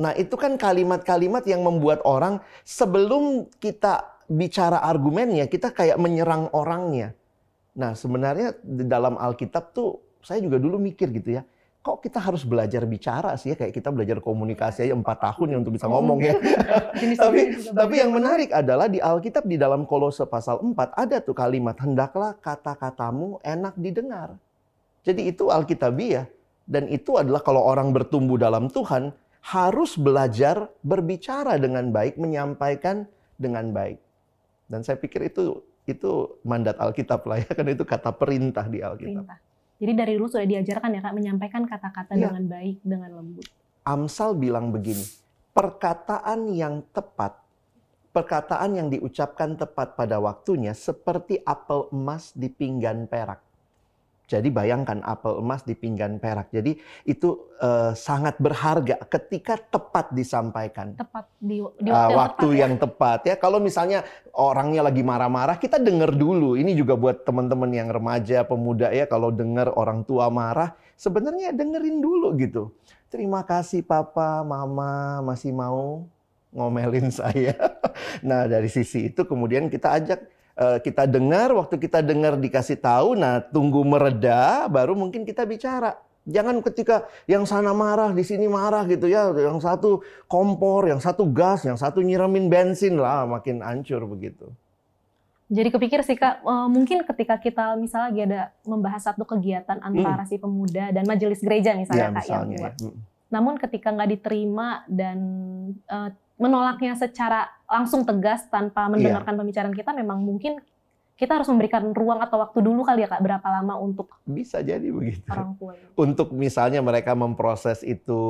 Nah 0.00 0.16
itu 0.16 0.32
kan 0.38 0.56
kalimat-kalimat 0.56 1.44
yang 1.44 1.60
membuat 1.60 2.00
orang 2.08 2.40
sebelum 2.64 3.50
kita 3.60 4.11
bicara 4.32 4.80
argumennya, 4.80 5.44
kita 5.44 5.76
kayak 5.76 6.00
menyerang 6.00 6.48
orangnya. 6.56 7.12
Nah, 7.76 7.92
sebenarnya 7.92 8.56
di 8.64 8.88
dalam 8.88 9.20
Alkitab 9.20 9.76
tuh 9.76 10.00
saya 10.24 10.40
juga 10.40 10.56
dulu 10.56 10.80
mikir 10.80 11.12
gitu 11.12 11.36
ya. 11.40 11.44
Kok 11.82 11.98
kita 11.98 12.22
harus 12.22 12.46
belajar 12.46 12.86
bicara 12.86 13.34
sih 13.34 13.50
ya 13.50 13.56
kayak 13.58 13.74
kita 13.74 13.90
belajar 13.90 14.22
komunikasi 14.22 14.86
aja 14.86 14.94
empat 14.94 15.18
tahun 15.18 15.46
ya 15.50 15.56
untuk 15.66 15.74
bisa 15.74 15.90
ngomong 15.90 16.22
ya. 16.22 16.38
tapi 17.26 17.58
tapi 17.74 17.94
yang 17.98 18.14
menarik 18.14 18.54
adalah 18.54 18.86
di 18.86 19.02
Alkitab 19.02 19.50
di 19.50 19.58
dalam 19.58 19.82
Kolose 19.82 20.22
pasal 20.30 20.62
4 20.62 20.78
ada 20.94 21.18
tuh 21.18 21.34
kalimat 21.34 21.74
hendaklah 21.82 22.38
kata-katamu 22.38 23.42
enak 23.42 23.74
didengar. 23.74 24.38
Jadi 25.02 25.34
itu 25.34 25.50
Alkitabiah 25.50 26.30
dan 26.70 26.86
itu 26.86 27.18
adalah 27.18 27.42
kalau 27.42 27.66
orang 27.66 27.90
bertumbuh 27.90 28.38
dalam 28.38 28.70
Tuhan 28.70 29.10
harus 29.42 29.98
belajar 29.98 30.70
berbicara 30.86 31.58
dengan 31.58 31.90
baik, 31.90 32.14
menyampaikan 32.14 33.10
dengan 33.34 33.74
baik. 33.74 33.98
Dan 34.72 34.80
saya 34.80 34.96
pikir 34.96 35.28
itu 35.28 35.60
itu 35.84 36.40
mandat 36.48 36.80
Alkitab 36.80 37.20
lah 37.28 37.44
ya, 37.44 37.52
karena 37.52 37.76
itu 37.76 37.84
kata 37.84 38.08
perintah 38.16 38.64
di 38.64 38.80
Alkitab. 38.80 39.28
Perintah. 39.28 39.38
Jadi 39.76 39.92
dari 39.92 40.12
dulu 40.16 40.30
sudah 40.32 40.48
diajarkan 40.48 40.96
ya 40.96 41.00
Kak, 41.04 41.12
menyampaikan 41.12 41.62
kata-kata 41.68 42.16
ya. 42.16 42.32
dengan 42.32 42.48
baik, 42.48 42.76
dengan 42.80 43.10
lembut. 43.12 43.44
Amsal 43.84 44.38
bilang 44.38 44.72
begini, 44.72 45.02
perkataan 45.52 46.48
yang 46.54 46.86
tepat, 46.94 47.36
perkataan 48.16 48.78
yang 48.78 48.88
diucapkan 48.88 49.58
tepat 49.58 49.98
pada 49.98 50.22
waktunya 50.22 50.72
seperti 50.72 51.42
apel 51.44 51.90
emas 51.92 52.32
di 52.32 52.46
pinggan 52.48 53.10
perak. 53.10 53.51
Jadi 54.30 54.48
bayangkan 54.48 55.04
apel 55.04 55.44
emas 55.44 55.60
di 55.66 55.76
pinggan 55.76 56.16
perak. 56.16 56.48
Jadi 56.54 56.78
itu 57.04 57.52
uh, 57.60 57.92
sangat 57.92 58.40
berharga 58.40 58.96
ketika 59.04 59.60
tepat 59.60 60.14
disampaikan. 60.16 60.96
Tepat 60.96 61.28
di, 61.36 61.60
di 61.82 61.90
waktu, 61.92 62.08
uh, 62.08 62.10
waktu 62.16 62.48
yang, 62.56 62.56
tepat, 62.56 62.56
ya. 62.56 62.62
yang 62.64 62.74
tepat 62.80 63.20
ya. 63.28 63.34
Kalau 63.36 63.58
misalnya 63.60 63.98
orangnya 64.32 64.88
lagi 64.88 65.04
marah-marah, 65.04 65.60
kita 65.60 65.76
dengar 65.76 66.16
dulu. 66.16 66.56
Ini 66.56 66.72
juga 66.72 66.96
buat 66.96 67.28
teman-teman 67.28 67.68
yang 67.74 67.92
remaja, 67.92 68.46
pemuda 68.48 68.88
ya. 68.88 69.04
Kalau 69.04 69.28
dengar 69.28 69.68
orang 69.76 70.06
tua 70.08 70.32
marah, 70.32 70.72
sebenarnya 70.96 71.52
dengerin 71.52 72.00
dulu 72.00 72.32
gitu. 72.40 72.72
Terima 73.12 73.44
kasih 73.44 73.84
papa, 73.84 74.40
mama 74.40 75.20
masih 75.20 75.52
mau 75.52 76.08
ngomelin 76.56 77.12
saya. 77.20 77.52
nah 78.24 78.48
dari 78.48 78.72
sisi 78.72 79.12
itu 79.12 79.28
kemudian 79.28 79.68
kita 79.68 79.92
ajak 80.00 80.24
Eh, 80.24 80.40
kita 80.82 81.08
dengar, 81.08 81.50
waktu 81.54 81.76
kita 81.80 82.04
dengar 82.04 82.36
dikasih 82.36 82.78
tahu, 82.78 83.14
nah 83.18 83.40
tunggu 83.40 83.82
mereda, 83.82 84.66
baru 84.66 84.92
mungkin 84.98 85.26
kita 85.26 85.42
bicara. 85.46 85.96
Jangan 86.22 86.62
ketika 86.62 87.10
yang 87.26 87.42
sana 87.42 87.74
marah, 87.74 88.14
di 88.14 88.22
sini 88.22 88.46
marah 88.46 88.86
gitu 88.86 89.10
ya. 89.10 89.34
Yang 89.34 89.58
satu 89.66 89.90
kompor, 90.30 90.86
yang 90.86 91.02
satu 91.02 91.26
gas, 91.26 91.66
yang 91.66 91.74
satu 91.74 91.98
nyiramin 91.98 92.46
bensin 92.46 92.94
lah, 92.94 93.26
makin 93.26 93.58
hancur 93.58 94.06
begitu. 94.06 94.46
Jadi 95.52 95.68
kepikir 95.68 96.00
sih 96.00 96.16
kak, 96.16 96.40
eh, 96.40 96.68
mungkin 96.70 97.04
ketika 97.04 97.36
kita 97.36 97.76
misalnya 97.76 98.06
lagi 98.08 98.20
ada 98.24 98.42
membahas 98.64 99.02
satu 99.04 99.28
kegiatan 99.28 99.84
antara 99.84 100.24
hmm. 100.24 100.30
si 100.30 100.40
pemuda 100.40 100.94
dan 100.96 101.04
majelis 101.04 101.44
gereja 101.44 101.76
misalnya 101.76 102.08
ya, 102.08 102.16
kak 102.16 102.24
misalnya, 102.24 102.40
yang 102.40 102.60
buat. 102.62 102.74
Ya. 102.78 102.88
Hmm. 102.88 102.98
Namun 103.32 103.54
ketika 103.60 103.88
nggak 103.92 104.10
diterima 104.16 104.68
dan 104.88 105.18
uh, 105.88 106.08
menolaknya 106.40 106.96
secara 106.96 107.48
langsung 107.68 108.02
tegas 108.04 108.48
tanpa 108.48 108.88
iya. 108.88 108.90
mendengarkan 108.90 109.34
iya. 109.34 109.38
pembicaraan 109.40 109.76
kita 109.76 109.90
memang 109.96 110.20
mungkin 110.20 110.58
kita 111.22 111.38
harus 111.38 111.46
memberikan 111.46 111.94
ruang 111.94 112.18
atau 112.18 112.40
waktu 112.42 112.58
dulu 112.64 112.82
kali 112.82 113.06
ya 113.06 113.08
kak 113.08 113.22
berapa 113.22 113.46
lama 113.46 113.78
untuk 113.78 114.10
bisa 114.26 114.58
jadi 114.58 114.82
begitu 114.90 115.22
orang 115.30 115.54
tua 115.54 115.78
untuk 115.94 116.34
misalnya 116.34 116.82
mereka 116.82 117.14
memproses 117.14 117.84
itu 117.86 118.20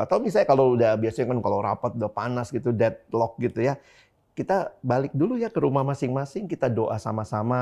atau 0.00 0.18
misalnya 0.18 0.48
kalau 0.50 0.74
udah 0.74 0.98
biasanya 0.98 1.30
kan 1.30 1.38
kalau 1.44 1.58
rapat 1.62 1.94
udah 1.94 2.10
panas 2.10 2.50
gitu 2.50 2.74
deadlock 2.74 3.38
gitu 3.38 3.70
ya 3.70 3.78
kita 4.34 4.72
balik 4.80 5.12
dulu 5.12 5.36
ya 5.36 5.52
ke 5.52 5.60
rumah 5.62 5.84
masing-masing 5.84 6.50
kita 6.50 6.66
doa 6.66 6.96
sama-sama 6.96 7.60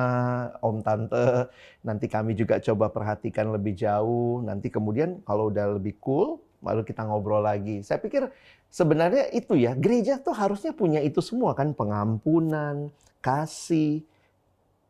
om 0.63 0.81
tante 0.81 1.51
nanti 1.83 2.07
kami 2.07 2.39
juga 2.39 2.57
coba 2.57 2.89
perhatikan 2.89 3.51
lebih 3.53 3.75
jauh 3.75 4.41
nanti 4.47 4.73
kemudian 4.73 5.21
kalau 5.27 5.53
udah 5.53 5.77
lebih 5.77 6.01
cool 6.01 6.41
baru 6.59 6.83
kita 6.83 7.07
ngobrol 7.07 7.43
lagi. 7.43 7.83
Saya 7.83 8.03
pikir 8.03 8.29
sebenarnya 8.69 9.31
itu 9.35 9.55
ya, 9.55 9.75
gereja 9.75 10.19
tuh 10.19 10.35
harusnya 10.35 10.75
punya 10.75 11.03
itu 11.03 11.23
semua 11.23 11.55
kan, 11.55 11.73
pengampunan, 11.75 12.91
kasih. 13.23 14.03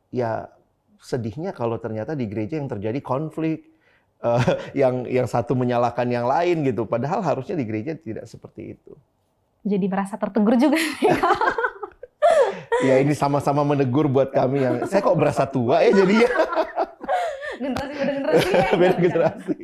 Ya 0.09 0.49
sedihnya 0.99 1.55
kalau 1.55 1.79
ternyata 1.79 2.17
di 2.19 2.27
gereja 2.27 2.59
yang 2.59 2.67
terjadi 2.67 2.99
konflik, 3.05 3.69
uh, 4.25 4.43
yang 4.81 5.07
yang 5.07 5.27
satu 5.29 5.55
menyalahkan 5.55 6.09
yang 6.09 6.27
lain 6.27 6.65
gitu. 6.67 6.85
Padahal 6.89 7.23
harusnya 7.23 7.55
di 7.59 7.65
gereja 7.69 7.95
tidak 7.95 8.27
seperti 8.27 8.79
itu. 8.79 8.93
Jadi 9.67 9.87
merasa 9.91 10.17
tertegur 10.17 10.55
juga. 10.57 10.79
ya 12.87 12.95
ini 13.03 13.13
sama-sama 13.13 13.67
menegur 13.67 14.07
buat 14.07 14.31
kami 14.31 14.63
yang 14.63 14.75
saya 14.87 15.03
kok 15.03 15.19
berasa 15.19 15.45
tua 15.45 15.83
ya 15.83 15.91
jadinya. 15.93 16.29
generasi 17.59 17.93
beda 17.99 18.13
generasi. 18.15 18.49
Ya, 18.55 18.69
beda 18.81 18.97
generasi. 19.03 19.57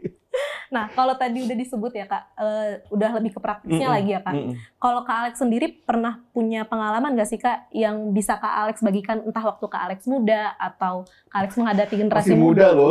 Nah, 0.74 0.90
kalau 0.90 1.14
tadi 1.14 1.46
udah 1.46 1.54
disebut 1.54 1.94
ya 1.94 2.10
kak, 2.10 2.34
uh, 2.34 2.82
udah 2.90 3.10
lebih 3.14 3.38
ke 3.38 3.38
praktisnya 3.38 3.86
mm 3.86 3.86
-mm. 3.86 3.94
lagi 3.94 4.10
ya 4.10 4.20
kak. 4.26 4.34
Mm 4.34 4.42
-mm. 4.42 4.54
Kalau 4.82 5.00
kak 5.06 5.16
Alex 5.22 5.34
sendiri 5.38 5.66
pernah 5.70 6.18
punya 6.34 6.66
pengalaman 6.66 7.14
gak 7.14 7.30
sih 7.30 7.38
kak 7.38 7.70
yang 7.70 8.10
bisa 8.10 8.34
kak 8.42 8.50
Alex 8.50 8.82
bagikan 8.82 9.22
entah 9.22 9.46
waktu 9.46 9.62
kak 9.70 9.82
Alex 9.86 10.10
muda 10.10 10.58
atau 10.58 11.06
kak 11.30 11.46
Alex 11.46 11.54
menghadapi 11.54 11.94
generasi 11.94 12.34
Masih 12.34 12.42
muda, 12.42 12.74
muda 12.74 12.90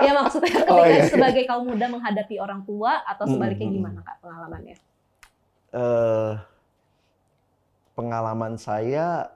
ya 0.00 0.12
maksudnya 0.16 0.50
ketika 0.56 0.72
oh, 0.72 0.88
iya, 0.88 0.96
iya. 0.96 1.04
sebagai 1.12 1.44
kaum 1.44 1.68
muda 1.68 1.86
menghadapi 1.92 2.40
orang 2.40 2.64
tua 2.64 3.04
atau 3.04 3.28
sebaliknya 3.28 3.68
mm 3.68 3.76
-hmm. 3.76 3.84
gimana 3.84 3.98
kak 4.00 4.16
pengalamannya? 4.24 4.76
Uh, 5.76 6.32
pengalaman 7.92 8.56
saya 8.56 9.28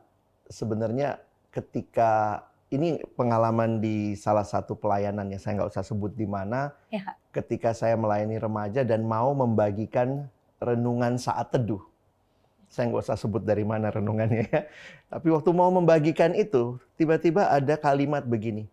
sebenarnya 0.49 1.21
ketika 1.53 2.41
ini 2.73 3.03
pengalaman 3.19 3.83
di 3.83 4.17
salah 4.17 4.47
satu 4.47 4.79
pelayanan 4.79 5.29
ya 5.29 5.37
saya 5.43 5.61
nggak 5.61 5.71
usah 5.75 5.85
sebut 5.85 6.15
di 6.15 6.25
mana 6.25 6.71
ya, 6.89 7.03
ketika 7.31 7.71
saya 7.75 7.95
melayani 7.95 8.37
remaja 8.39 8.83
dan 8.83 9.07
mau 9.07 9.31
membagikan 9.35 10.27
renungan 10.59 11.17
saat 11.17 11.55
teduh. 11.55 11.83
Saya 12.71 12.87
nggak 12.87 13.03
usah 13.03 13.19
sebut 13.19 13.43
dari 13.43 13.67
mana 13.67 13.91
renungannya 13.91 14.47
ya. 14.47 14.63
Tapi 15.11 15.27
waktu 15.35 15.51
mau 15.51 15.71
membagikan 15.75 16.35
itu 16.39 16.79
tiba-tiba 16.95 17.51
ada 17.51 17.75
kalimat 17.75 18.23
begini. 18.23 18.71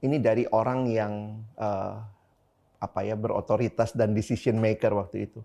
Ini 0.00 0.16
dari 0.20 0.44
orang 0.52 0.88
yang 0.88 1.40
uh, 1.56 2.00
apa 2.80 3.00
ya 3.04 3.16
berotoritas 3.16 3.92
dan 3.92 4.12
decision 4.16 4.56
maker 4.60 4.92
waktu 4.96 5.28
itu. 5.28 5.40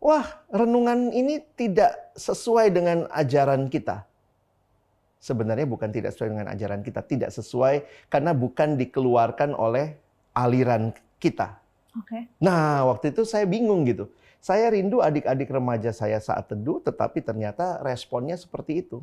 Wah 0.00 0.24
renungan 0.52 1.12
ini 1.12 1.40
tidak 1.56 2.16
sesuai 2.16 2.72
dengan 2.72 3.08
ajaran 3.12 3.68
kita. 3.72 4.04
Sebenarnya 5.16 5.64
bukan 5.64 5.88
tidak 5.88 6.12
sesuai 6.12 6.30
dengan 6.36 6.48
ajaran 6.52 6.80
kita, 6.84 7.00
tidak 7.02 7.32
sesuai 7.32 8.08
karena 8.12 8.36
bukan 8.36 8.76
dikeluarkan 8.76 9.56
oleh 9.56 9.96
aliran 10.36 10.92
kita. 11.16 11.58
Oke. 11.96 12.28
Nah, 12.36 12.84
waktu 12.92 13.12
itu 13.12 13.24
saya 13.24 13.48
bingung 13.48 13.88
gitu. 13.88 14.08
Saya 14.40 14.70
rindu 14.70 15.00
adik-adik 15.00 15.48
remaja 15.48 15.90
saya 15.90 16.20
saat 16.20 16.46
teduh, 16.46 16.78
tetapi 16.78 17.24
ternyata 17.24 17.80
responnya 17.82 18.36
seperti 18.36 18.84
itu. 18.84 19.02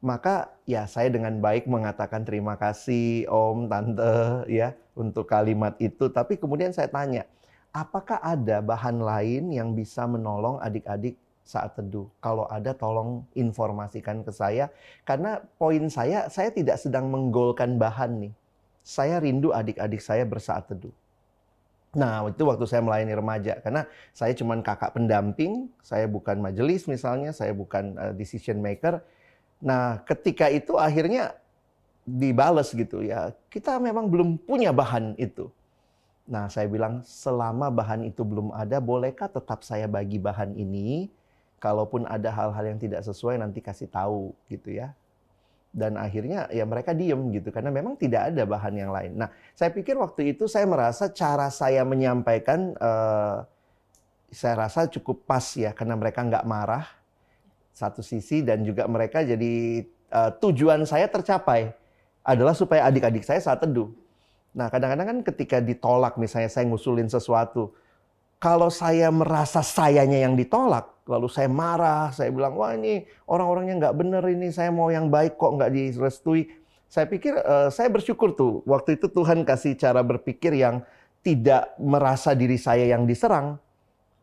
Maka 0.00 0.48
ya 0.64 0.88
saya 0.88 1.12
dengan 1.12 1.36
baik 1.44 1.68
mengatakan 1.68 2.24
terima 2.24 2.56
kasih 2.56 3.28
Om, 3.28 3.68
Tante 3.68 4.48
ya 4.48 4.72
untuk 4.96 5.28
kalimat 5.28 5.76
itu. 5.76 6.08
Tapi 6.08 6.40
kemudian 6.40 6.72
saya 6.72 6.88
tanya, 6.88 7.28
apakah 7.68 8.16
ada 8.24 8.64
bahan 8.64 8.96
lain 8.96 9.52
yang 9.52 9.76
bisa 9.76 10.08
menolong 10.08 10.56
adik-adik 10.64 11.20
saat 11.44 11.76
teduh? 11.76 12.08
Kalau 12.24 12.48
ada 12.48 12.72
tolong 12.72 13.28
informasikan 13.36 14.24
ke 14.24 14.32
saya. 14.32 14.72
Karena 15.04 15.44
poin 15.60 15.84
saya, 15.92 16.32
saya 16.32 16.48
tidak 16.48 16.80
sedang 16.80 17.12
menggolkan 17.12 17.76
bahan 17.76 18.24
nih. 18.24 18.32
Saya 18.80 19.20
rindu 19.20 19.52
adik-adik 19.52 20.00
saya 20.00 20.24
bersaat 20.24 20.64
teduh. 20.64 20.96
Nah, 21.90 22.22
itu 22.30 22.46
waktu 22.46 22.64
saya 22.70 22.82
melayani 22.86 23.18
remaja. 23.18 23.58
Karena 23.58 23.82
saya 24.14 24.30
cuma 24.38 24.54
kakak 24.62 24.94
pendamping, 24.94 25.66
saya 25.82 26.06
bukan 26.06 26.38
majelis 26.38 26.86
misalnya, 26.86 27.34
saya 27.34 27.50
bukan 27.50 27.98
uh, 27.98 28.12
decision 28.14 28.62
maker. 28.62 29.02
Nah, 29.58 29.98
ketika 30.06 30.46
itu 30.46 30.78
akhirnya 30.78 31.34
dibales 32.06 32.70
gitu 32.70 33.02
ya. 33.02 33.34
Kita 33.50 33.78
memang 33.82 34.06
belum 34.06 34.38
punya 34.38 34.70
bahan 34.70 35.18
itu. 35.18 35.50
Nah, 36.30 36.46
saya 36.46 36.70
bilang 36.70 37.02
selama 37.02 37.74
bahan 37.74 38.06
itu 38.06 38.22
belum 38.22 38.54
ada, 38.54 38.78
bolehkah 38.78 39.26
tetap 39.26 39.66
saya 39.66 39.90
bagi 39.90 40.22
bahan 40.22 40.54
ini? 40.54 41.10
Kalaupun 41.60 42.06
ada 42.06 42.30
hal-hal 42.32 42.64
yang 42.72 42.78
tidak 42.80 43.04
sesuai 43.04 43.36
nanti 43.36 43.60
kasih 43.60 43.90
tahu 43.90 44.32
gitu 44.48 44.72
ya. 44.72 44.94
Dan 45.70 45.94
akhirnya 45.94 46.50
ya 46.50 46.66
mereka 46.66 46.90
diem 46.90 47.30
gitu 47.30 47.54
karena 47.54 47.70
memang 47.70 47.94
tidak 47.94 48.34
ada 48.34 48.42
bahan 48.42 48.74
yang 48.74 48.90
lain. 48.90 49.14
Nah, 49.14 49.30
saya 49.54 49.70
pikir 49.70 49.94
waktu 49.94 50.34
itu 50.34 50.50
saya 50.50 50.66
merasa 50.66 51.14
cara 51.14 51.46
saya 51.46 51.86
menyampaikan 51.86 52.74
uh, 52.74 53.46
saya 54.34 54.66
rasa 54.66 54.90
cukup 54.90 55.26
pas 55.26 55.42
ya 55.54 55.70
karena 55.70 55.94
mereka 55.94 56.26
nggak 56.26 56.42
marah 56.42 56.86
satu 57.70 58.02
sisi 58.02 58.42
dan 58.42 58.66
juga 58.66 58.86
mereka 58.90 59.22
jadi 59.22 59.86
uh, 60.10 60.30
tujuan 60.42 60.82
saya 60.86 61.06
tercapai 61.06 61.70
adalah 62.26 62.52
supaya 62.52 62.86
adik-adik 62.90 63.22
saya 63.22 63.38
saat 63.38 63.62
teduh. 63.62 63.90
Nah, 64.50 64.66
kadang-kadang 64.66 65.06
kan 65.06 65.18
ketika 65.22 65.56
ditolak 65.62 66.18
misalnya 66.18 66.50
saya 66.50 66.66
ngusulin 66.66 67.06
sesuatu, 67.06 67.70
kalau 68.40 68.72
saya 68.72 69.12
merasa 69.12 69.60
sayanya 69.60 70.16
yang 70.24 70.32
ditolak, 70.32 71.04
lalu 71.04 71.28
saya 71.28 71.52
marah, 71.52 72.08
saya 72.08 72.32
bilang, 72.32 72.56
wah 72.56 72.72
ini 72.72 73.04
orang-orangnya 73.28 73.86
nggak 73.86 73.96
bener 74.00 74.24
ini, 74.32 74.48
saya 74.48 74.72
mau 74.72 74.88
yang 74.88 75.12
baik 75.12 75.36
kok 75.36 75.60
nggak 75.60 75.68
direstui. 75.68 76.48
Saya 76.88 77.04
pikir, 77.04 77.36
uh, 77.36 77.68
saya 77.68 77.92
bersyukur 77.92 78.32
tuh, 78.32 78.64
waktu 78.64 78.96
itu 78.96 79.12
Tuhan 79.12 79.44
kasih 79.44 79.76
cara 79.76 80.00
berpikir 80.00 80.56
yang 80.56 80.80
tidak 81.20 81.76
merasa 81.76 82.32
diri 82.32 82.56
saya 82.56 82.88
yang 82.88 83.04
diserang, 83.04 83.60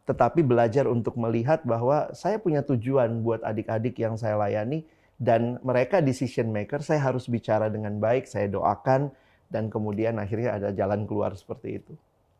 tetapi 0.09 0.41
belajar 0.41 0.89
untuk 0.89 1.13
melihat 1.13 1.61
bahwa 1.61 2.09
saya 2.17 2.41
punya 2.41 2.65
tujuan 2.65 3.21
buat 3.21 3.45
adik-adik 3.45 4.01
yang 4.01 4.17
saya 4.17 4.33
layani, 4.33 4.81
dan 5.21 5.61
mereka 5.61 6.01
decision 6.01 6.49
maker, 6.49 6.81
saya 6.81 7.05
harus 7.05 7.29
bicara 7.29 7.69
dengan 7.69 8.01
baik, 8.01 8.25
saya 8.25 8.49
doakan, 8.49 9.13
dan 9.53 9.69
kemudian 9.69 10.17
akhirnya 10.17 10.57
ada 10.57 10.69
jalan 10.73 11.05
keluar 11.05 11.37
seperti 11.37 11.85
itu 11.85 11.93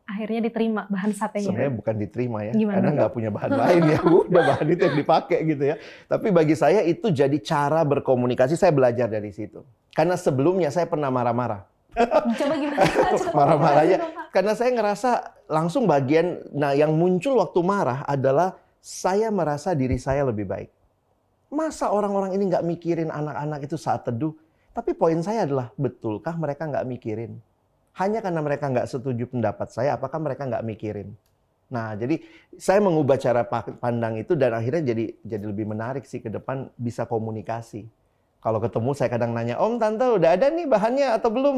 akhirnya 0.08 0.40
diterima 0.48 0.88
bahan 0.88 1.12
satenya. 1.12 1.52
Sebenarnya 1.52 1.74
bukan 1.76 1.94
diterima 2.00 2.38
ya, 2.48 2.52
Gimana? 2.56 2.74
karena 2.80 2.90
nggak 2.96 3.12
punya 3.12 3.30
bahan 3.30 3.50
lain 3.52 3.82
ya, 3.92 4.00
udah 4.00 4.42
bahan 4.56 4.66
itu 4.72 4.82
yang 4.88 4.96
dipakai 4.96 5.38
gitu 5.44 5.64
ya. 5.68 5.76
Tapi 6.08 6.28
bagi 6.32 6.54
saya 6.56 6.80
itu 6.80 7.12
jadi 7.12 7.36
cara 7.44 7.84
berkomunikasi, 7.84 8.56
saya 8.56 8.72
belajar 8.72 9.04
dari 9.12 9.28
situ. 9.36 9.60
Karena 9.92 10.16
sebelumnya 10.16 10.72
saya 10.72 10.88
pernah 10.88 11.12
marah-marah. 11.12 11.68
Coba 12.08 12.54
gimana? 12.56 12.80
Marah-marahnya, 13.38 13.98
karena 14.30 14.52
saya 14.54 14.70
ngerasa 14.70 15.10
langsung 15.50 15.84
bagian, 15.84 16.46
nah 16.54 16.72
yang 16.72 16.94
muncul 16.94 17.36
waktu 17.42 17.60
marah 17.64 18.06
adalah 18.06 18.54
saya 18.78 19.28
merasa 19.34 19.74
diri 19.74 19.98
saya 19.98 20.22
lebih 20.24 20.46
baik. 20.46 20.70
Masa 21.48 21.90
orang-orang 21.90 22.36
ini 22.36 22.48
nggak 22.48 22.64
mikirin 22.64 23.10
anak-anak 23.10 23.66
itu 23.66 23.74
saat 23.80 24.04
teduh? 24.06 24.36
Tapi 24.70 24.94
poin 24.94 25.18
saya 25.24 25.42
adalah, 25.42 25.74
betulkah 25.74 26.36
mereka 26.38 26.68
nggak 26.70 26.86
mikirin? 26.86 27.40
Hanya 27.98 28.22
karena 28.22 28.40
mereka 28.40 28.70
nggak 28.70 28.86
setuju 28.86 29.26
pendapat 29.26 29.68
saya, 29.74 29.98
apakah 29.98 30.22
mereka 30.22 30.46
nggak 30.46 30.62
mikirin? 30.62 31.18
Nah, 31.68 31.92
jadi 31.98 32.24
saya 32.56 32.80
mengubah 32.80 33.20
cara 33.20 33.44
pandang 33.76 34.16
itu 34.16 34.32
dan 34.32 34.56
akhirnya 34.56 34.94
jadi 34.94 35.04
jadi 35.20 35.44
lebih 35.44 35.68
menarik 35.68 36.08
sih 36.08 36.22
ke 36.22 36.32
depan 36.32 36.72
bisa 36.80 37.04
komunikasi. 37.04 37.84
Kalau 38.38 38.62
ketemu 38.62 38.94
saya 38.94 39.10
kadang 39.10 39.34
nanya, 39.34 39.58
Om, 39.58 39.82
Tante 39.82 40.06
udah 40.14 40.30
ada 40.38 40.46
nih 40.48 40.64
bahannya 40.64 41.10
atau 41.10 41.28
belum? 41.28 41.56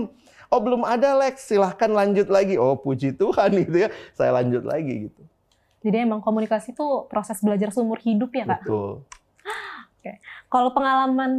Oh 0.50 0.58
belum 0.58 0.82
ada 0.82 1.14
Lex, 1.20 1.46
silahkan 1.46 1.92
lanjut 1.92 2.26
lagi. 2.32 2.56
Oh 2.56 2.74
puji 2.74 3.14
Tuhan 3.14 3.54
gitu 3.62 3.86
ya, 3.86 3.88
saya 4.16 4.34
lanjut 4.34 4.64
lagi 4.64 5.12
gitu. 5.12 5.22
Jadi 5.80 5.96
emang 6.08 6.24
komunikasi 6.24 6.72
itu 6.72 6.86
proses 7.08 7.40
belajar 7.40 7.72
seumur 7.72 8.00
hidup 8.00 8.32
ya 8.32 8.44
kak? 8.48 8.64
Betul. 8.64 9.04
Kalau 10.52 10.72
pengalaman 10.72 11.32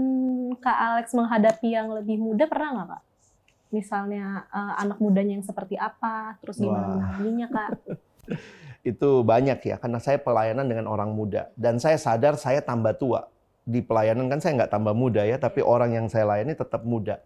Kak 0.62 0.78
Alex 0.78 1.12
menghadapi 1.18 1.74
yang 1.74 1.90
lebih 1.92 2.22
muda 2.22 2.46
pernah 2.46 2.70
nggak 2.78 2.88
Kak? 2.96 3.02
Misalnya 3.72 4.46
eh, 4.52 4.74
anak 4.84 5.00
mudanya 5.00 5.40
yang 5.40 5.48
seperti 5.48 5.80
apa, 5.80 6.36
terus 6.44 6.60
gimana 6.60 6.86
Wah. 6.86 6.92
menanganinya 6.96 7.48
Kak? 7.50 7.70
Itu 8.92 9.22
banyak 9.22 9.62
ya, 9.62 9.76
karena 9.78 10.02
saya 10.02 10.18
pelayanan 10.18 10.66
dengan 10.66 10.90
orang 10.90 11.14
muda. 11.14 11.54
Dan 11.54 11.78
saya 11.78 11.98
sadar 12.02 12.36
saya 12.38 12.60
tambah 12.62 12.98
tua. 12.98 13.30
Di 13.62 13.80
pelayanan 13.80 14.26
kan 14.26 14.42
saya 14.42 14.58
nggak 14.58 14.74
tambah 14.74 14.94
muda 14.98 15.22
ya, 15.22 15.38
tapi 15.38 15.62
orang 15.62 15.94
yang 15.94 16.06
saya 16.10 16.26
layani 16.26 16.58
tetap 16.58 16.82
muda. 16.82 17.22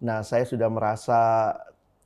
Nah, 0.00 0.22
saya 0.22 0.46
sudah 0.46 0.70
merasa 0.70 1.52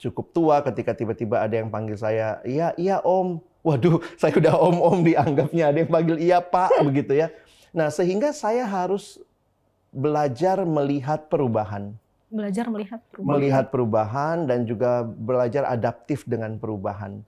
cukup 0.01 0.35
tua 0.35 0.57
ketika 0.67 0.97
tiba-tiba 0.97 1.39
ada 1.39 1.55
yang 1.55 1.71
panggil 1.71 1.95
saya, 1.95 2.43
iya, 2.43 2.75
iya 2.81 2.99
om. 3.05 3.39
Waduh, 3.65 4.01
saya 4.21 4.35
udah 4.35 4.57
om-om 4.57 5.05
dianggapnya. 5.05 5.73
Ada 5.73 5.79
yang 5.85 5.91
panggil 5.93 6.17
iya 6.21 6.39
pak, 6.43 6.73
begitu 6.89 7.13
ya. 7.17 7.29
Nah, 7.77 7.89
sehingga 7.93 8.33
saya 8.33 8.65
harus 8.65 9.23
belajar 9.95 10.65
melihat 10.67 11.31
perubahan. 11.31 11.95
Belajar 12.35 12.67
melihat 12.67 12.99
perubahan. 13.15 13.31
Melihat 13.39 13.65
perubahan 13.71 14.37
dan 14.51 14.67
juga 14.67 15.07
belajar 15.07 15.71
adaptif 15.71 16.27
dengan 16.27 16.59
perubahan. 16.59 17.23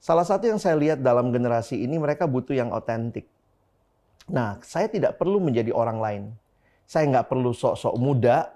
Salah 0.00 0.24
satu 0.24 0.48
yang 0.48 0.56
saya 0.56 0.80
lihat 0.80 1.04
dalam 1.04 1.28
generasi 1.28 1.76
ini, 1.76 2.00
mereka 2.00 2.24
butuh 2.24 2.56
yang 2.56 2.72
otentik. 2.72 3.28
Nah, 4.32 4.56
saya 4.64 4.88
tidak 4.88 5.20
perlu 5.20 5.44
menjadi 5.44 5.76
orang 5.76 5.98
lain. 6.00 6.22
Saya 6.88 7.04
nggak 7.12 7.28
perlu 7.28 7.52
sok-sok 7.52 8.00
muda. 8.00 8.48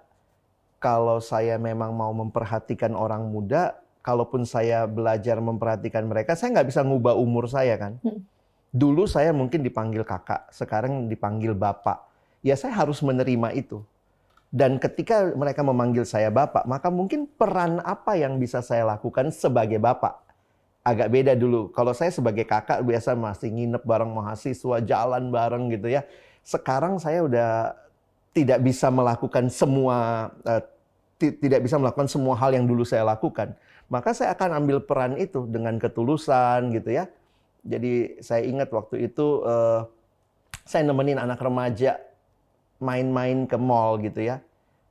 Kalau 0.80 1.20
saya 1.20 1.60
memang 1.60 1.92
mau 1.92 2.16
memperhatikan 2.16 2.96
orang 2.96 3.28
muda, 3.28 3.76
kalaupun 4.00 4.48
saya 4.48 4.88
belajar 4.88 5.36
memperhatikan 5.36 6.08
mereka, 6.08 6.32
saya 6.32 6.56
nggak 6.56 6.68
bisa 6.72 6.80
ngubah 6.80 7.12
umur 7.12 7.44
saya 7.44 7.76
kan. 7.76 8.00
Hmm. 8.00 8.24
Dulu 8.72 9.04
saya 9.04 9.36
mungkin 9.36 9.60
dipanggil 9.60 10.00
kakak, 10.06 10.48
sekarang 10.48 11.12
dipanggil 11.12 11.52
bapak. 11.52 12.08
Ya 12.40 12.56
saya 12.56 12.72
harus 12.72 13.04
menerima 13.04 13.52
itu. 13.52 13.84
Dan 14.50 14.82
ketika 14.82 15.30
mereka 15.38 15.62
memanggil 15.62 16.02
saya 16.02 16.26
bapak, 16.26 16.66
maka 16.66 16.90
mungkin 16.90 17.30
peran 17.38 17.78
apa 17.86 18.18
yang 18.18 18.34
bisa 18.42 18.58
saya 18.58 18.82
lakukan 18.82 19.30
sebagai 19.30 19.78
bapak? 19.78 20.18
Agak 20.82 21.06
beda 21.06 21.38
dulu. 21.38 21.70
Kalau 21.70 21.94
saya 21.94 22.10
sebagai 22.10 22.42
kakak 22.42 22.82
biasa 22.82 23.14
masih 23.14 23.46
nginep 23.46 23.82
bareng 23.86 24.10
mahasiswa, 24.10 24.82
jalan 24.82 25.30
bareng 25.30 25.70
gitu 25.70 25.86
ya. 25.94 26.02
Sekarang 26.42 26.98
saya 26.98 27.22
udah 27.22 27.78
tidak 28.34 28.58
bisa 28.58 28.90
melakukan 28.90 29.46
semua 29.54 30.28
eh, 30.42 30.62
ti- 31.14 31.36
tidak 31.38 31.62
bisa 31.62 31.78
melakukan 31.78 32.10
semua 32.10 32.34
hal 32.34 32.50
yang 32.50 32.66
dulu 32.66 32.82
saya 32.82 33.06
lakukan. 33.06 33.54
Maka 33.86 34.10
saya 34.18 34.34
akan 34.34 34.66
ambil 34.66 34.82
peran 34.82 35.14
itu 35.14 35.46
dengan 35.46 35.78
ketulusan 35.78 36.74
gitu 36.74 36.90
ya. 36.90 37.06
Jadi 37.62 38.18
saya 38.18 38.42
ingat 38.42 38.66
waktu 38.74 39.06
itu 39.06 39.46
eh, 39.46 39.80
saya 40.66 40.82
nemenin 40.90 41.22
anak 41.22 41.38
remaja 41.38 42.02
main-main 42.80 43.44
ke 43.44 43.60
mall 43.60 44.00
gitu 44.00 44.24
ya. 44.24 44.40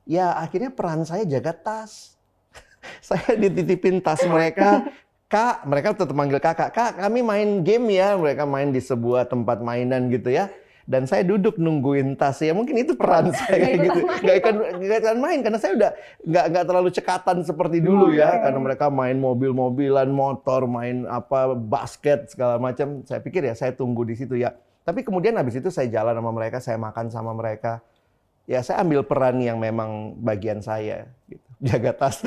Ya 0.06 0.32
akhirnya 0.38 0.70
peran 0.72 1.02
saya 1.04 1.26
jaga 1.26 1.52
tas. 1.52 2.16
saya 3.06 3.36
dititipin 3.36 4.00
tas 4.00 4.22
mereka. 4.24 4.88
Kak, 5.30 5.62
mereka 5.62 5.94
tetap 5.94 6.10
manggil 6.10 6.42
kakak. 6.42 6.74
Kak, 6.74 6.98
kami 6.98 7.22
main 7.22 7.62
game 7.62 7.94
ya. 7.94 8.18
Mereka 8.18 8.42
main 8.50 8.74
di 8.74 8.82
sebuah 8.82 9.30
tempat 9.30 9.62
mainan 9.62 10.10
gitu 10.10 10.26
ya. 10.34 10.50
Dan 10.90 11.06
saya 11.06 11.22
duduk 11.22 11.54
nungguin 11.54 12.18
tas 12.18 12.42
ya. 12.42 12.50
Mungkin 12.50 12.82
itu 12.82 12.98
peran 12.98 13.30
saya 13.38 13.78
gitu. 13.78 14.02
Gak 14.26 14.36
ikut, 14.42 14.54
nggak 14.82 14.98
ikutan 14.98 15.18
main 15.22 15.38
karena 15.38 15.58
saya 15.62 15.72
udah 15.78 15.90
nggak 16.26 16.44
nggak 16.50 16.64
terlalu 16.66 16.90
cekatan 16.90 17.36
seperti 17.46 17.78
dulu 17.78 18.10
ya. 18.10 18.42
Karena 18.42 18.58
mereka 18.58 18.90
main 18.90 19.14
mobil-mobilan, 19.22 20.10
motor, 20.10 20.66
main 20.66 21.06
apa 21.06 21.54
basket 21.54 22.34
segala 22.34 22.58
macam. 22.58 23.06
Saya 23.06 23.22
pikir 23.22 23.46
ya 23.46 23.54
saya 23.54 23.70
tunggu 23.70 24.02
di 24.02 24.18
situ 24.18 24.34
ya. 24.34 24.50
Tapi 24.84 25.04
kemudian 25.04 25.36
habis 25.36 25.60
itu 25.60 25.68
saya 25.68 25.88
jalan 25.92 26.16
sama 26.16 26.30
mereka, 26.32 26.58
saya 26.58 26.76
makan 26.80 27.06
sama 27.12 27.32
mereka. 27.36 27.84
Ya 28.48 28.64
saya 28.64 28.82
ambil 28.82 29.06
peran 29.06 29.38
yang 29.38 29.60
memang 29.60 30.16
bagian 30.18 30.58
saya 30.64 31.06
gitu. 31.28 31.44
Jaga 31.68 31.92
tas. 31.92 32.24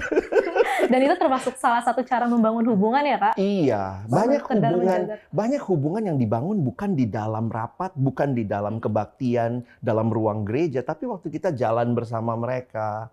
Dan 0.83 0.99
itu 0.99 1.15
termasuk 1.15 1.55
salah 1.57 1.81
satu 1.81 2.03
cara 2.03 2.27
membangun 2.27 2.67
hubungan 2.69 3.01
ya 3.01 3.17
kak? 3.17 3.33
Iya, 3.39 4.03
banyak 4.05 4.43
hubungan 4.45 5.01
banyak 5.31 5.61
hubungan 5.65 6.03
yang 6.11 6.17
dibangun 6.19 6.59
bukan 6.61 6.93
di 6.93 7.07
dalam 7.07 7.47
rapat, 7.47 7.95
bukan 7.95 8.35
di 8.35 8.43
dalam 8.43 8.77
kebaktian, 8.83 9.63
dalam 9.79 10.11
ruang 10.11 10.43
gereja, 10.43 10.83
tapi 10.83 11.07
waktu 11.07 11.31
kita 11.31 11.55
jalan 11.55 11.95
bersama 11.95 12.35
mereka. 12.35 13.09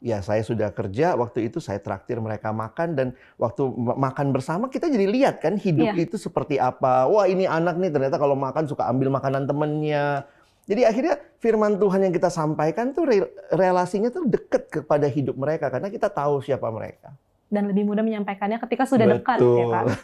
Ya, 0.00 0.24
saya 0.24 0.40
sudah 0.40 0.72
kerja, 0.72 1.12
waktu 1.12 1.46
itu 1.46 1.60
saya 1.60 1.76
traktir 1.76 2.16
mereka 2.18 2.48
makan 2.50 2.96
dan 2.96 3.08
waktu 3.36 3.68
ma- 3.68 4.00
makan 4.00 4.32
bersama 4.32 4.66
kita 4.66 4.88
jadi 4.88 5.04
lihat 5.04 5.44
kan 5.44 5.60
hidup 5.60 5.92
Iya. 5.92 6.08
itu 6.08 6.16
seperti 6.16 6.56
apa. 6.56 7.04
Wah, 7.04 7.28
ini 7.28 7.44
anak 7.44 7.76
nih 7.76 7.92
ternyata 7.92 8.16
kalau 8.16 8.32
makan 8.32 8.64
suka 8.64 8.88
ambil 8.88 9.12
makanan 9.12 9.44
temennya. 9.44 10.24
Jadi 10.64 10.88
akhirnya 10.88 11.20
firman 11.36 11.76
Tuhan 11.76 12.00
yang 12.00 12.14
kita 12.14 12.32
sampaikan 12.32 12.96
tuh 12.96 13.04
re- 13.04 13.28
relasinya 13.50 14.08
tuh 14.08 14.24
deket 14.24 14.72
kepada 14.72 15.04
hidup 15.04 15.36
mereka 15.36 15.68
karena 15.68 15.92
kita 15.92 16.08
tahu 16.08 16.40
siapa 16.40 16.64
mereka. 16.72 17.12
Dan 17.52 17.68
lebih 17.68 17.84
mudah 17.84 18.00
menyampaikannya 18.00 18.56
ketika 18.56 18.88
sudah 18.88 19.04
dekat 19.04 19.36
ya 19.36 19.66
kak. 19.68 19.84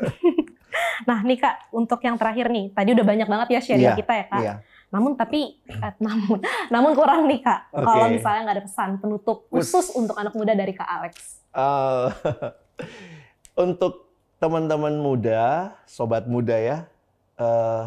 Nah 1.05 1.21
nih 1.23 1.39
kak, 1.39 1.73
untuk 1.73 2.01
yang 2.01 2.17
terakhir 2.17 2.49
nih, 2.49 2.73
tadi 2.73 2.93
udah 2.93 3.05
banyak 3.07 3.29
banget 3.29 3.49
ya 3.49 3.61
sharing 3.63 3.85
Iya, 3.87 3.97
kita 3.97 4.13
ya 4.13 4.25
kak. 4.27 4.41
Iya. 4.41 4.55
Namun 4.91 5.19
tapi, 5.19 5.59
eh, 5.67 5.93
namun, 6.05 6.39
namun 6.71 6.93
kurang 6.95 7.27
nih 7.27 7.43
kak. 7.43 7.75
Oke. 7.75 7.85
Kalau 7.85 8.07
misalnya 8.11 8.41
nggak 8.47 8.57
ada 8.57 8.67
pesan 8.67 8.91
penutup 9.03 9.39
khusus 9.51 9.93
Us. 9.93 9.97
untuk 9.99 10.15
anak 10.19 10.35
muda 10.35 10.53
dari 10.55 10.73
kak 10.73 10.87
Alex. 10.87 11.43
Eh, 11.57 12.07
untuk 13.67 14.07
teman-teman 14.37 14.95
muda, 15.01 15.73
sobat 15.89 16.29
muda 16.29 16.57
ya, 16.57 16.79
eh, 17.41 17.85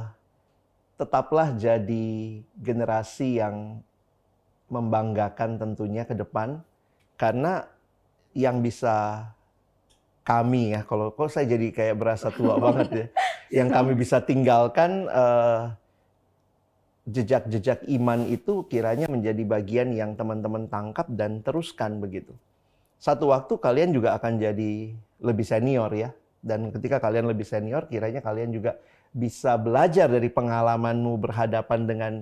tetaplah 0.99 1.55
jadi 1.55 2.43
generasi 2.59 3.39
yang 3.39 3.79
membanggakan 4.69 5.57
tentunya 5.57 6.03
ke 6.05 6.13
depan, 6.13 6.62
karena 7.17 7.65
yang 8.38 8.62
bisa 8.62 9.25
kami 10.21 10.77
ya, 10.77 10.85
kalau 10.85 11.09
kok 11.09 11.33
saya 11.33 11.49
jadi 11.49 11.73
kayak 11.73 11.97
berasa 11.97 12.29
tua 12.29 12.57
banget 12.65 12.89
ya, 12.89 13.05
yang 13.62 13.69
kami 13.73 13.97
bisa 13.97 14.21
tinggalkan 14.21 15.09
eh, 15.09 15.62
jejak-jejak 17.09 17.89
iman 17.99 18.25
itu 18.29 18.65
kiranya 18.69 19.09
menjadi 19.09 19.43
bagian 19.45 19.89
yang 19.91 20.13
teman-teman 20.13 20.69
tangkap 20.69 21.09
dan 21.09 21.41
teruskan 21.41 21.97
begitu 21.97 22.33
satu 22.99 23.31
waktu 23.31 23.55
kalian 23.55 23.95
juga 23.95 24.19
akan 24.19 24.43
jadi 24.43 24.91
lebih 25.23 25.47
senior 25.47 25.87
ya. 25.95 26.11
Dan 26.43 26.67
ketika 26.75 26.99
kalian 26.99 27.31
lebih 27.31 27.47
senior, 27.47 27.87
kiranya 27.87 28.19
kalian 28.19 28.51
juga 28.51 28.75
bisa 29.15 29.55
belajar 29.55 30.11
dari 30.11 30.27
pengalamanmu 30.27 31.15
berhadapan 31.15 31.87
dengan 31.87 32.13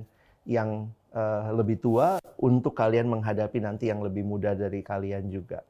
yang 0.46 0.86
eh, 1.12 1.50
lebih 1.50 1.82
tua 1.82 2.22
untuk 2.38 2.78
kalian 2.78 3.10
menghadapi 3.10 3.58
nanti 3.58 3.90
yang 3.90 4.06
lebih 4.06 4.22
muda 4.22 4.54
dari 4.54 4.86
kalian 4.86 5.34
juga. 5.34 5.66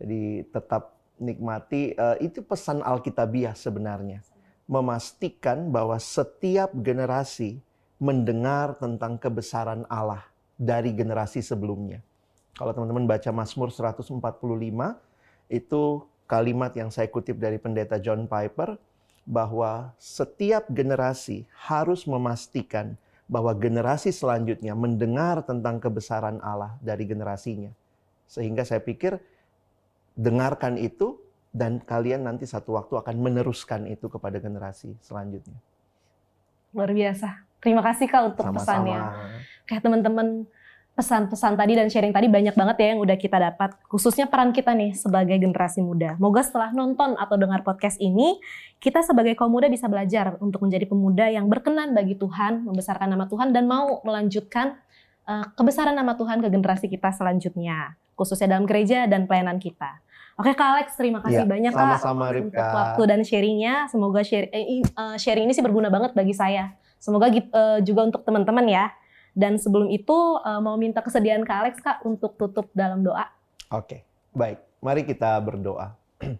Jadi 0.00 0.48
tetap 0.48 0.96
nikmati 1.20 1.92
eh, 1.92 2.16
itu 2.24 2.40
pesan 2.40 2.80
Alkitabiah 2.80 3.52
sebenarnya. 3.52 4.24
Memastikan 4.64 5.68
bahwa 5.68 6.00
setiap 6.00 6.72
generasi 6.72 7.60
mendengar 8.02 8.74
tentang 8.82 9.14
kebesaran 9.14 9.86
Allah 9.86 10.26
dari 10.58 10.90
generasi 10.90 11.38
sebelumnya. 11.38 12.02
Kalau 12.58 12.74
teman-teman 12.74 13.06
baca 13.06 13.30
Mazmur 13.30 13.70
145, 13.70 14.18
itu 15.46 15.82
kalimat 16.26 16.74
yang 16.74 16.90
saya 16.90 17.06
kutip 17.06 17.38
dari 17.38 17.62
pendeta 17.62 18.02
John 18.02 18.26
Piper, 18.26 18.74
bahwa 19.22 19.94
setiap 20.02 20.66
generasi 20.66 21.46
harus 21.54 22.10
memastikan 22.10 22.98
bahwa 23.30 23.54
generasi 23.54 24.10
selanjutnya 24.10 24.74
mendengar 24.74 25.46
tentang 25.46 25.78
kebesaran 25.78 26.42
Allah 26.42 26.74
dari 26.82 27.06
generasinya. 27.06 27.70
Sehingga 28.26 28.66
saya 28.66 28.82
pikir 28.82 29.22
dengarkan 30.18 30.74
itu 30.74 31.22
dan 31.54 31.78
kalian 31.78 32.26
nanti 32.26 32.50
satu 32.50 32.74
waktu 32.74 32.98
akan 32.98 33.14
meneruskan 33.22 33.86
itu 33.86 34.10
kepada 34.10 34.42
generasi 34.42 34.98
selanjutnya. 34.98 35.56
Luar 36.74 36.90
biasa. 36.90 37.51
Terima 37.62 37.80
kasih 37.80 38.10
kak 38.10 38.34
untuk 38.34 38.44
pesannya. 38.50 38.98
Sama-sama. 38.98 39.64
Kayak 39.70 39.82
teman-teman 39.86 40.28
pesan-pesan 40.92 41.56
tadi 41.56 41.72
dan 41.72 41.88
sharing 41.88 42.12
tadi 42.12 42.28
banyak 42.28 42.52
banget 42.52 42.76
ya 42.76 42.86
yang 42.92 43.00
udah 43.00 43.16
kita 43.16 43.40
dapat. 43.40 43.72
Khususnya 43.88 44.28
peran 44.28 44.52
kita 44.52 44.76
nih 44.76 44.92
sebagai 44.92 45.40
generasi 45.40 45.80
muda. 45.80 46.20
Moga 46.20 46.44
setelah 46.44 46.68
nonton 46.76 47.16
atau 47.16 47.36
dengar 47.40 47.64
podcast 47.64 47.96
ini, 47.96 48.36
kita 48.76 49.00
sebagai 49.00 49.32
kaum 49.32 49.48
muda 49.48 49.72
bisa 49.72 49.88
belajar 49.88 50.36
untuk 50.44 50.60
menjadi 50.60 50.84
pemuda 50.84 51.32
yang 51.32 51.48
berkenan 51.48 51.96
bagi 51.96 52.12
Tuhan, 52.18 52.68
membesarkan 52.68 53.08
nama 53.08 53.24
Tuhan 53.24 53.56
dan 53.56 53.64
mau 53.64 54.04
melanjutkan 54.04 54.76
eh, 55.24 55.46
kebesaran 55.56 55.96
nama 55.96 56.12
Tuhan 56.12 56.44
ke 56.44 56.52
generasi 56.52 56.92
kita 56.92 57.08
selanjutnya. 57.16 57.96
Khususnya 58.12 58.52
dalam 58.52 58.68
gereja 58.68 59.08
dan 59.08 59.24
pelayanan 59.24 59.56
kita. 59.56 60.04
Oke 60.36 60.52
Kak 60.52 60.68
Alex, 60.76 60.96
terima 60.96 61.20
kasih 61.24 61.44
Iya, 61.44 61.48
banyak 61.48 61.72
Kak 61.72 61.80
sama-sama, 61.80 62.24
untuk 62.32 62.52
Ripka. 62.52 62.68
waktu 62.72 63.02
dan 63.08 63.20
sharingnya. 63.24 63.74
Semoga 63.88 64.20
share, 64.20 64.48
eh, 64.52 64.84
eh, 64.84 65.16
sharing 65.16 65.48
ini 65.48 65.56
sih 65.56 65.64
berguna 65.64 65.88
banget 65.88 66.12
bagi 66.12 66.36
saya. 66.36 66.72
Semoga 67.02 67.26
eh, 67.34 67.82
juga 67.82 68.06
untuk 68.06 68.22
teman-teman 68.22 68.62
ya. 68.70 68.94
Dan 69.34 69.58
sebelum 69.58 69.90
itu 69.90 70.14
eh, 70.46 70.60
mau 70.62 70.78
minta 70.78 71.02
kesediaan 71.02 71.42
Kak 71.42 71.58
Alex 71.66 71.74
Kak 71.82 71.98
untuk 72.06 72.38
tutup 72.38 72.70
dalam 72.70 73.02
doa. 73.02 73.26
Oke, 73.74 74.06
baik. 74.30 74.62
Mari 74.78 75.02
kita 75.02 75.34
berdoa. 75.42 75.98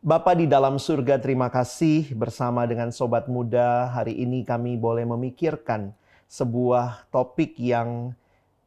Bapa 0.00 0.32
di 0.32 0.48
dalam 0.48 0.80
surga, 0.80 1.20
terima 1.20 1.52
kasih 1.52 2.16
bersama 2.16 2.64
dengan 2.64 2.88
sobat 2.88 3.28
muda. 3.28 3.92
Hari 3.92 4.16
ini 4.16 4.48
kami 4.48 4.80
boleh 4.80 5.04
memikirkan 5.04 5.92
sebuah 6.24 7.12
topik 7.12 7.60
yang 7.60 8.16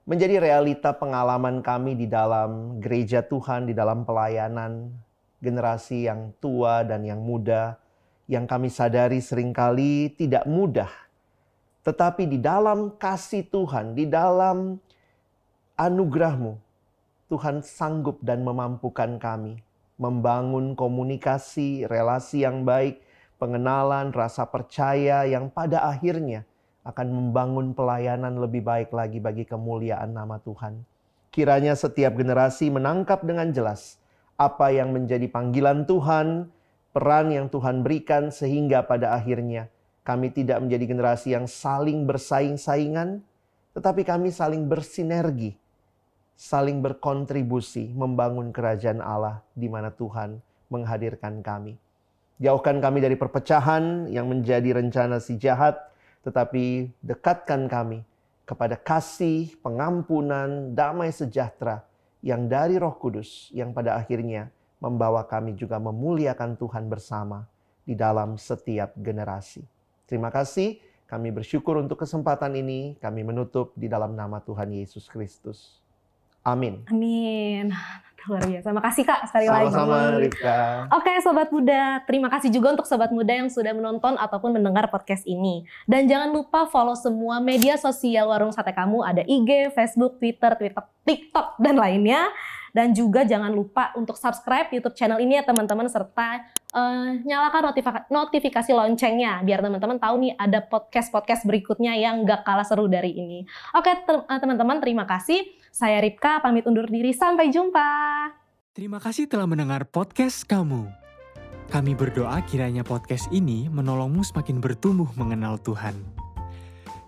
menjadi 0.06 0.38
realita 0.38 0.94
pengalaman 0.94 1.66
kami 1.66 1.98
di 1.98 2.06
dalam 2.06 2.78
gereja 2.78 3.26
Tuhan, 3.26 3.66
di 3.66 3.74
dalam 3.74 4.06
pelayanan 4.06 4.94
generasi 5.42 6.06
yang 6.06 6.34
tua 6.38 6.86
dan 6.86 7.02
yang 7.02 7.22
muda, 7.22 7.82
yang 8.30 8.46
kami 8.46 8.70
sadari 8.70 9.22
sering 9.22 9.54
kali 9.54 10.14
tidak 10.14 10.46
mudah. 10.46 11.05
Tetapi 11.86 12.26
di 12.26 12.41
dalam 12.41 12.98
kasih 12.98 13.45
Tuhan, 13.45 13.93
di 13.93 14.10
dalam 14.10 14.82
anugerahmu, 15.78 16.58
Tuhan 17.30 17.62
sanggup 17.62 18.17
dan 18.26 18.41
memampukan 18.41 19.21
kami 19.21 19.62
membangun 19.95 20.76
komunikasi, 20.76 21.88
relasi 21.88 22.43
yang 22.43 22.67
baik, 22.67 23.00
pengenalan, 23.39 24.12
rasa 24.12 24.43
percaya 24.48 25.24
yang 25.24 25.48
pada 25.48 25.88
akhirnya 25.88 26.43
akan 26.86 27.08
membangun 27.10 27.71
pelayanan 27.74 28.38
lebih 28.38 28.62
baik 28.62 28.91
lagi 28.91 29.17
bagi 29.24 29.48
kemuliaan 29.48 30.13
nama 30.13 30.38
Tuhan. 30.43 30.84
Kiranya 31.32 31.76
setiap 31.76 32.15
generasi 32.15 32.71
menangkap 32.71 33.24
dengan 33.24 33.52
jelas 33.52 34.00
apa 34.36 34.71
yang 34.71 34.91
menjadi 34.91 35.28
panggilan 35.32 35.88
Tuhan, 35.88 36.52
peran 36.91 37.28
yang 37.32 37.48
Tuhan 37.48 37.84
berikan 37.84 38.32
sehingga 38.32 38.84
pada 38.84 39.15
akhirnya 39.15 39.71
kami 40.06 40.30
tidak 40.30 40.62
menjadi 40.62 40.86
generasi 40.86 41.34
yang 41.34 41.50
saling 41.50 42.06
bersaing-saingan, 42.06 43.26
tetapi 43.74 44.06
kami 44.06 44.30
saling 44.30 44.70
bersinergi 44.70 45.58
saling 46.36 46.84
berkontribusi 46.84 47.96
membangun 47.96 48.52
kerajaan 48.52 49.00
Allah 49.00 49.39
di 49.56 49.72
mana 49.72 49.89
Tuhan 49.89 50.44
menghadirkan 50.68 51.39
kami. 51.39 51.80
Jauhkan 52.36 52.84
kami 52.84 53.00
dari 53.00 53.15
perpecahan 53.15 54.12
yang 54.12 54.28
menjadi 54.28 54.76
rencana 54.76 55.24
si 55.24 55.39
jahat, 55.39 55.80
tetapi 56.28 56.91
dekatkan 57.00 57.72
kami 57.72 58.04
kepada 58.44 58.76
kasih, 58.76 59.56
pengampunan, 59.63 60.76
damai 60.76 61.15
sejahtera 61.15 61.88
yang 62.20 62.52
dari 62.52 62.76
Roh 62.76 63.00
Kudus 63.00 63.50
yang 63.56 63.72
pada 63.72 63.96
akhirnya 63.96 64.52
membawa 64.84 65.24
kami 65.24 65.56
juga 65.56 65.80
memuliakan 65.80 66.60
Tuhan 66.60 66.91
bersama 66.91 67.48
di 67.88 67.96
dalam 67.96 68.36
setiap 68.36 68.91
generasi. 69.00 69.63
Terima 70.06 70.30
kasih, 70.30 70.78
kami 71.06 71.30
bersyukur 71.30 71.78
untuk 71.78 72.02
kesempatan 72.02 72.54
ini. 72.58 72.98
Kami 72.98 73.22
menutup 73.22 73.74
di 73.78 73.86
dalam 73.86 74.18
nama 74.18 74.41
Tuhan 74.41 74.74
Yesus 74.74 75.06
Kristus. 75.06 75.82
Amin. 76.46 76.86
Amin. 76.89 77.74
Luar 78.26 78.41
biasa. 78.41 78.74
Makasih 78.74 79.04
Kak 79.06 79.30
sekali 79.30 79.46
lagi. 79.46 79.70
Sama-sama 79.70 80.18
Rifka. 80.18 80.58
Oke 80.98 81.13
Sobat 81.22 81.50
Muda, 81.54 82.02
terima 82.10 82.26
kasih 82.34 82.50
juga 82.50 82.74
untuk 82.74 82.89
Sobat 82.89 83.13
Muda 83.13 83.34
yang 83.38 83.54
sudah 83.54 83.70
menonton 83.70 84.18
ataupun 84.18 84.50
mendengar 84.58 84.89
podcast 84.89 85.22
ini. 85.30 85.65
Dan 85.86 86.10
jangan 86.10 86.34
lupa 86.34 86.65
follow 86.70 86.98
semua 86.98 87.38
media 87.38 87.78
sosial 87.78 88.26
Warung 88.30 88.50
Sate 88.50 88.74
Kamu, 88.74 89.06
ada 89.06 89.22
IG, 89.26 89.74
Facebook, 89.78 90.18
Twitter, 90.18 90.58
Twitter, 90.58 90.84
TikTok, 91.06 91.62
dan 91.62 91.78
lainnya. 91.78 92.26
Dan 92.76 92.92
juga 92.92 93.24
jangan 93.24 93.56
lupa 93.56 93.96
untuk 93.96 94.20
subscribe 94.20 94.68
YouTube 94.76 95.00
channel 95.00 95.24
ini 95.24 95.40
ya 95.40 95.48
teman-teman, 95.48 95.88
serta 95.88 96.44
eh, 96.76 97.24
nyalakan 97.24 97.72
notifikasi, 98.12 98.72
loncengnya, 98.76 99.40
biar 99.48 99.64
teman-teman 99.64 99.96
tahu 99.96 100.16
nih 100.28 100.36
ada 100.36 100.60
podcast-podcast 100.60 101.48
berikutnya 101.48 101.96
yang 101.96 102.28
gak 102.28 102.44
kalah 102.44 102.68
seru 102.68 102.92
dari 102.92 103.16
ini. 103.16 103.48
Oke 103.80 103.96
eh, 103.96 104.40
teman-teman, 104.44 104.84
terima 104.84 105.08
kasih. 105.08 105.48
Saya 105.72 106.04
Ripka, 106.04 106.44
pamit 106.44 106.68
undur 106.68 106.92
diri. 106.92 107.16
Sampai 107.16 107.48
jumpa. 107.48 107.88
Terima 108.76 109.00
kasih 109.00 109.32
telah 109.32 109.48
mendengar 109.48 109.88
podcast 109.88 110.44
kamu. 110.44 110.92
Kami 111.72 111.96
berdoa 111.96 112.44
kiranya 112.44 112.84
podcast 112.84 113.32
ini 113.32 113.72
menolongmu 113.72 114.22
semakin 114.22 114.60
bertumbuh 114.60 115.08
mengenal 115.16 115.56
Tuhan. 115.64 116.14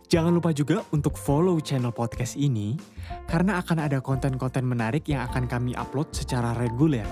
Jangan 0.08 0.32
lupa 0.32 0.56
juga 0.56 0.88
untuk 0.96 1.20
follow 1.20 1.60
channel 1.60 1.92
podcast 1.92 2.40
ini 2.40 2.80
karena 3.28 3.60
akan 3.60 3.92
ada 3.92 4.00
konten-konten 4.00 4.64
menarik 4.64 5.04
yang 5.12 5.28
akan 5.28 5.52
kami 5.52 5.76
upload 5.76 6.16
secara 6.16 6.56
reguler. 6.56 7.04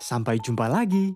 Sampai 0.00 0.40
jumpa 0.40 0.64
lagi. 0.64 1.12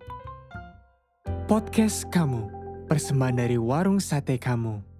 Podcast 1.49 2.05
kamu, 2.13 2.53
persembahan 2.85 3.41
dari 3.41 3.57
warung 3.57 3.97
sate 3.97 4.37
kamu. 4.37 4.92